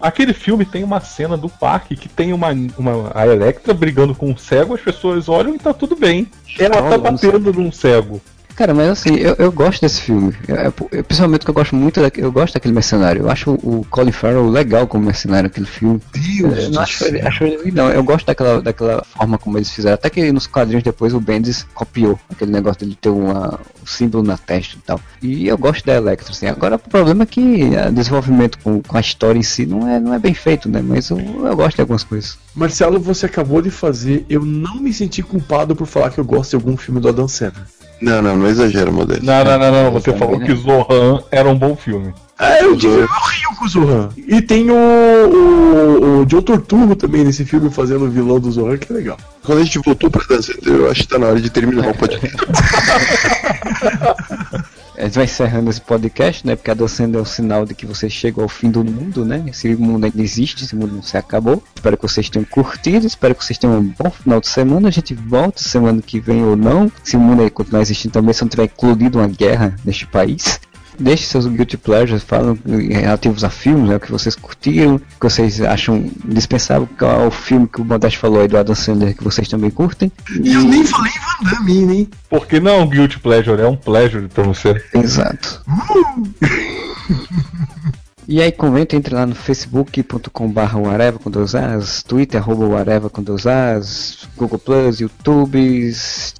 [0.00, 4.30] Aquele filme tem uma cena do parque que tem uma, uma a Electra brigando com
[4.30, 6.30] um cego, as pessoas olham e tá tudo bem.
[6.56, 7.30] Ela tá não sei.
[7.32, 8.20] batendo num cego.
[8.58, 10.34] Cara, mas assim, eu, eu gosto desse filme.
[10.48, 13.22] Eu, eu, eu- principalmente que eu gosto muito daquele, eu gosto daquele mercenário.
[13.22, 16.00] Eu acho o, o Colin Farrell legal como mercenário naquele filme.
[16.12, 17.88] Deus Eu não acho ele, acho ele não.
[17.88, 19.94] Eu gosto daquela, daquela forma como eles fizeram.
[19.94, 24.24] Até que nos quadrinhos depois o Bendis copiou aquele negócio dele ter uma, um símbolo
[24.24, 25.00] na testa e tal.
[25.22, 26.48] E eu gosto da Electra, assim.
[26.48, 27.40] Agora o problema é que
[27.88, 30.82] o desenvolvimento com, com a história em si não é, não é bem feito, né?
[30.84, 32.36] Mas eu, eu gosto de algumas coisas.
[32.56, 36.50] Marcelo, você acabou de fazer eu não me sentir culpado por falar que eu gosto
[36.50, 37.62] de algum filme do Adam Sandler.
[38.00, 39.24] Não, não, não exagera, Modesto.
[39.24, 39.90] Não, não, não, não.
[39.92, 42.14] Você falou que Zohan era um bom filme.
[42.38, 44.10] É, eu, digo, eu rio com o Zohan.
[44.16, 48.76] E tem o, o, o John Torturro também nesse filme fazendo o vilão do Zohan,
[48.76, 49.16] que é legal.
[49.42, 51.94] Quando a gente voltou pra dança, eu acho que tá na hora de terminar o
[51.94, 52.36] podcast.
[54.98, 56.56] A gente vai encerrando esse podcast, né?
[56.56, 59.44] Porque a dançando é um sinal de que você chega ao fim do mundo, né?
[59.46, 61.62] Esse mundo ainda existe, esse mundo não se acabou.
[61.76, 64.88] Espero que vocês tenham curtido, espero que vocês tenham um bom final de semana.
[64.88, 66.90] A gente volta semana que vem ou não.
[67.04, 70.60] Se o mundo aí continuar existindo também, se não tiver incluído uma guerra neste país.
[70.98, 75.06] Deixe seus guilty pleasures, falam relativos a filmes, né, o que vocês curtiram, o que
[75.20, 79.16] vocês acham indispensável, qual é o filme que o Modesto falou aí do Adam Sandler
[79.16, 80.10] que vocês também curtem.
[80.42, 82.06] E eu nem falei Van Damme, né?
[82.28, 84.82] Porque não é um guilty pleasure, é um pleasure pra você.
[84.94, 85.62] Exato.
[88.30, 93.08] E aí comenta, entre lá no facebook.com.br Areva com dois As, Twitter, arroba o Areva
[93.08, 95.90] com dois As, Google Plus, YouTube,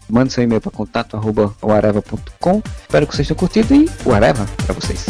[0.06, 1.54] manda seu e-mail para contato arroba.
[2.82, 5.06] Espero que vocês tenham curtido e o Areva para vocês.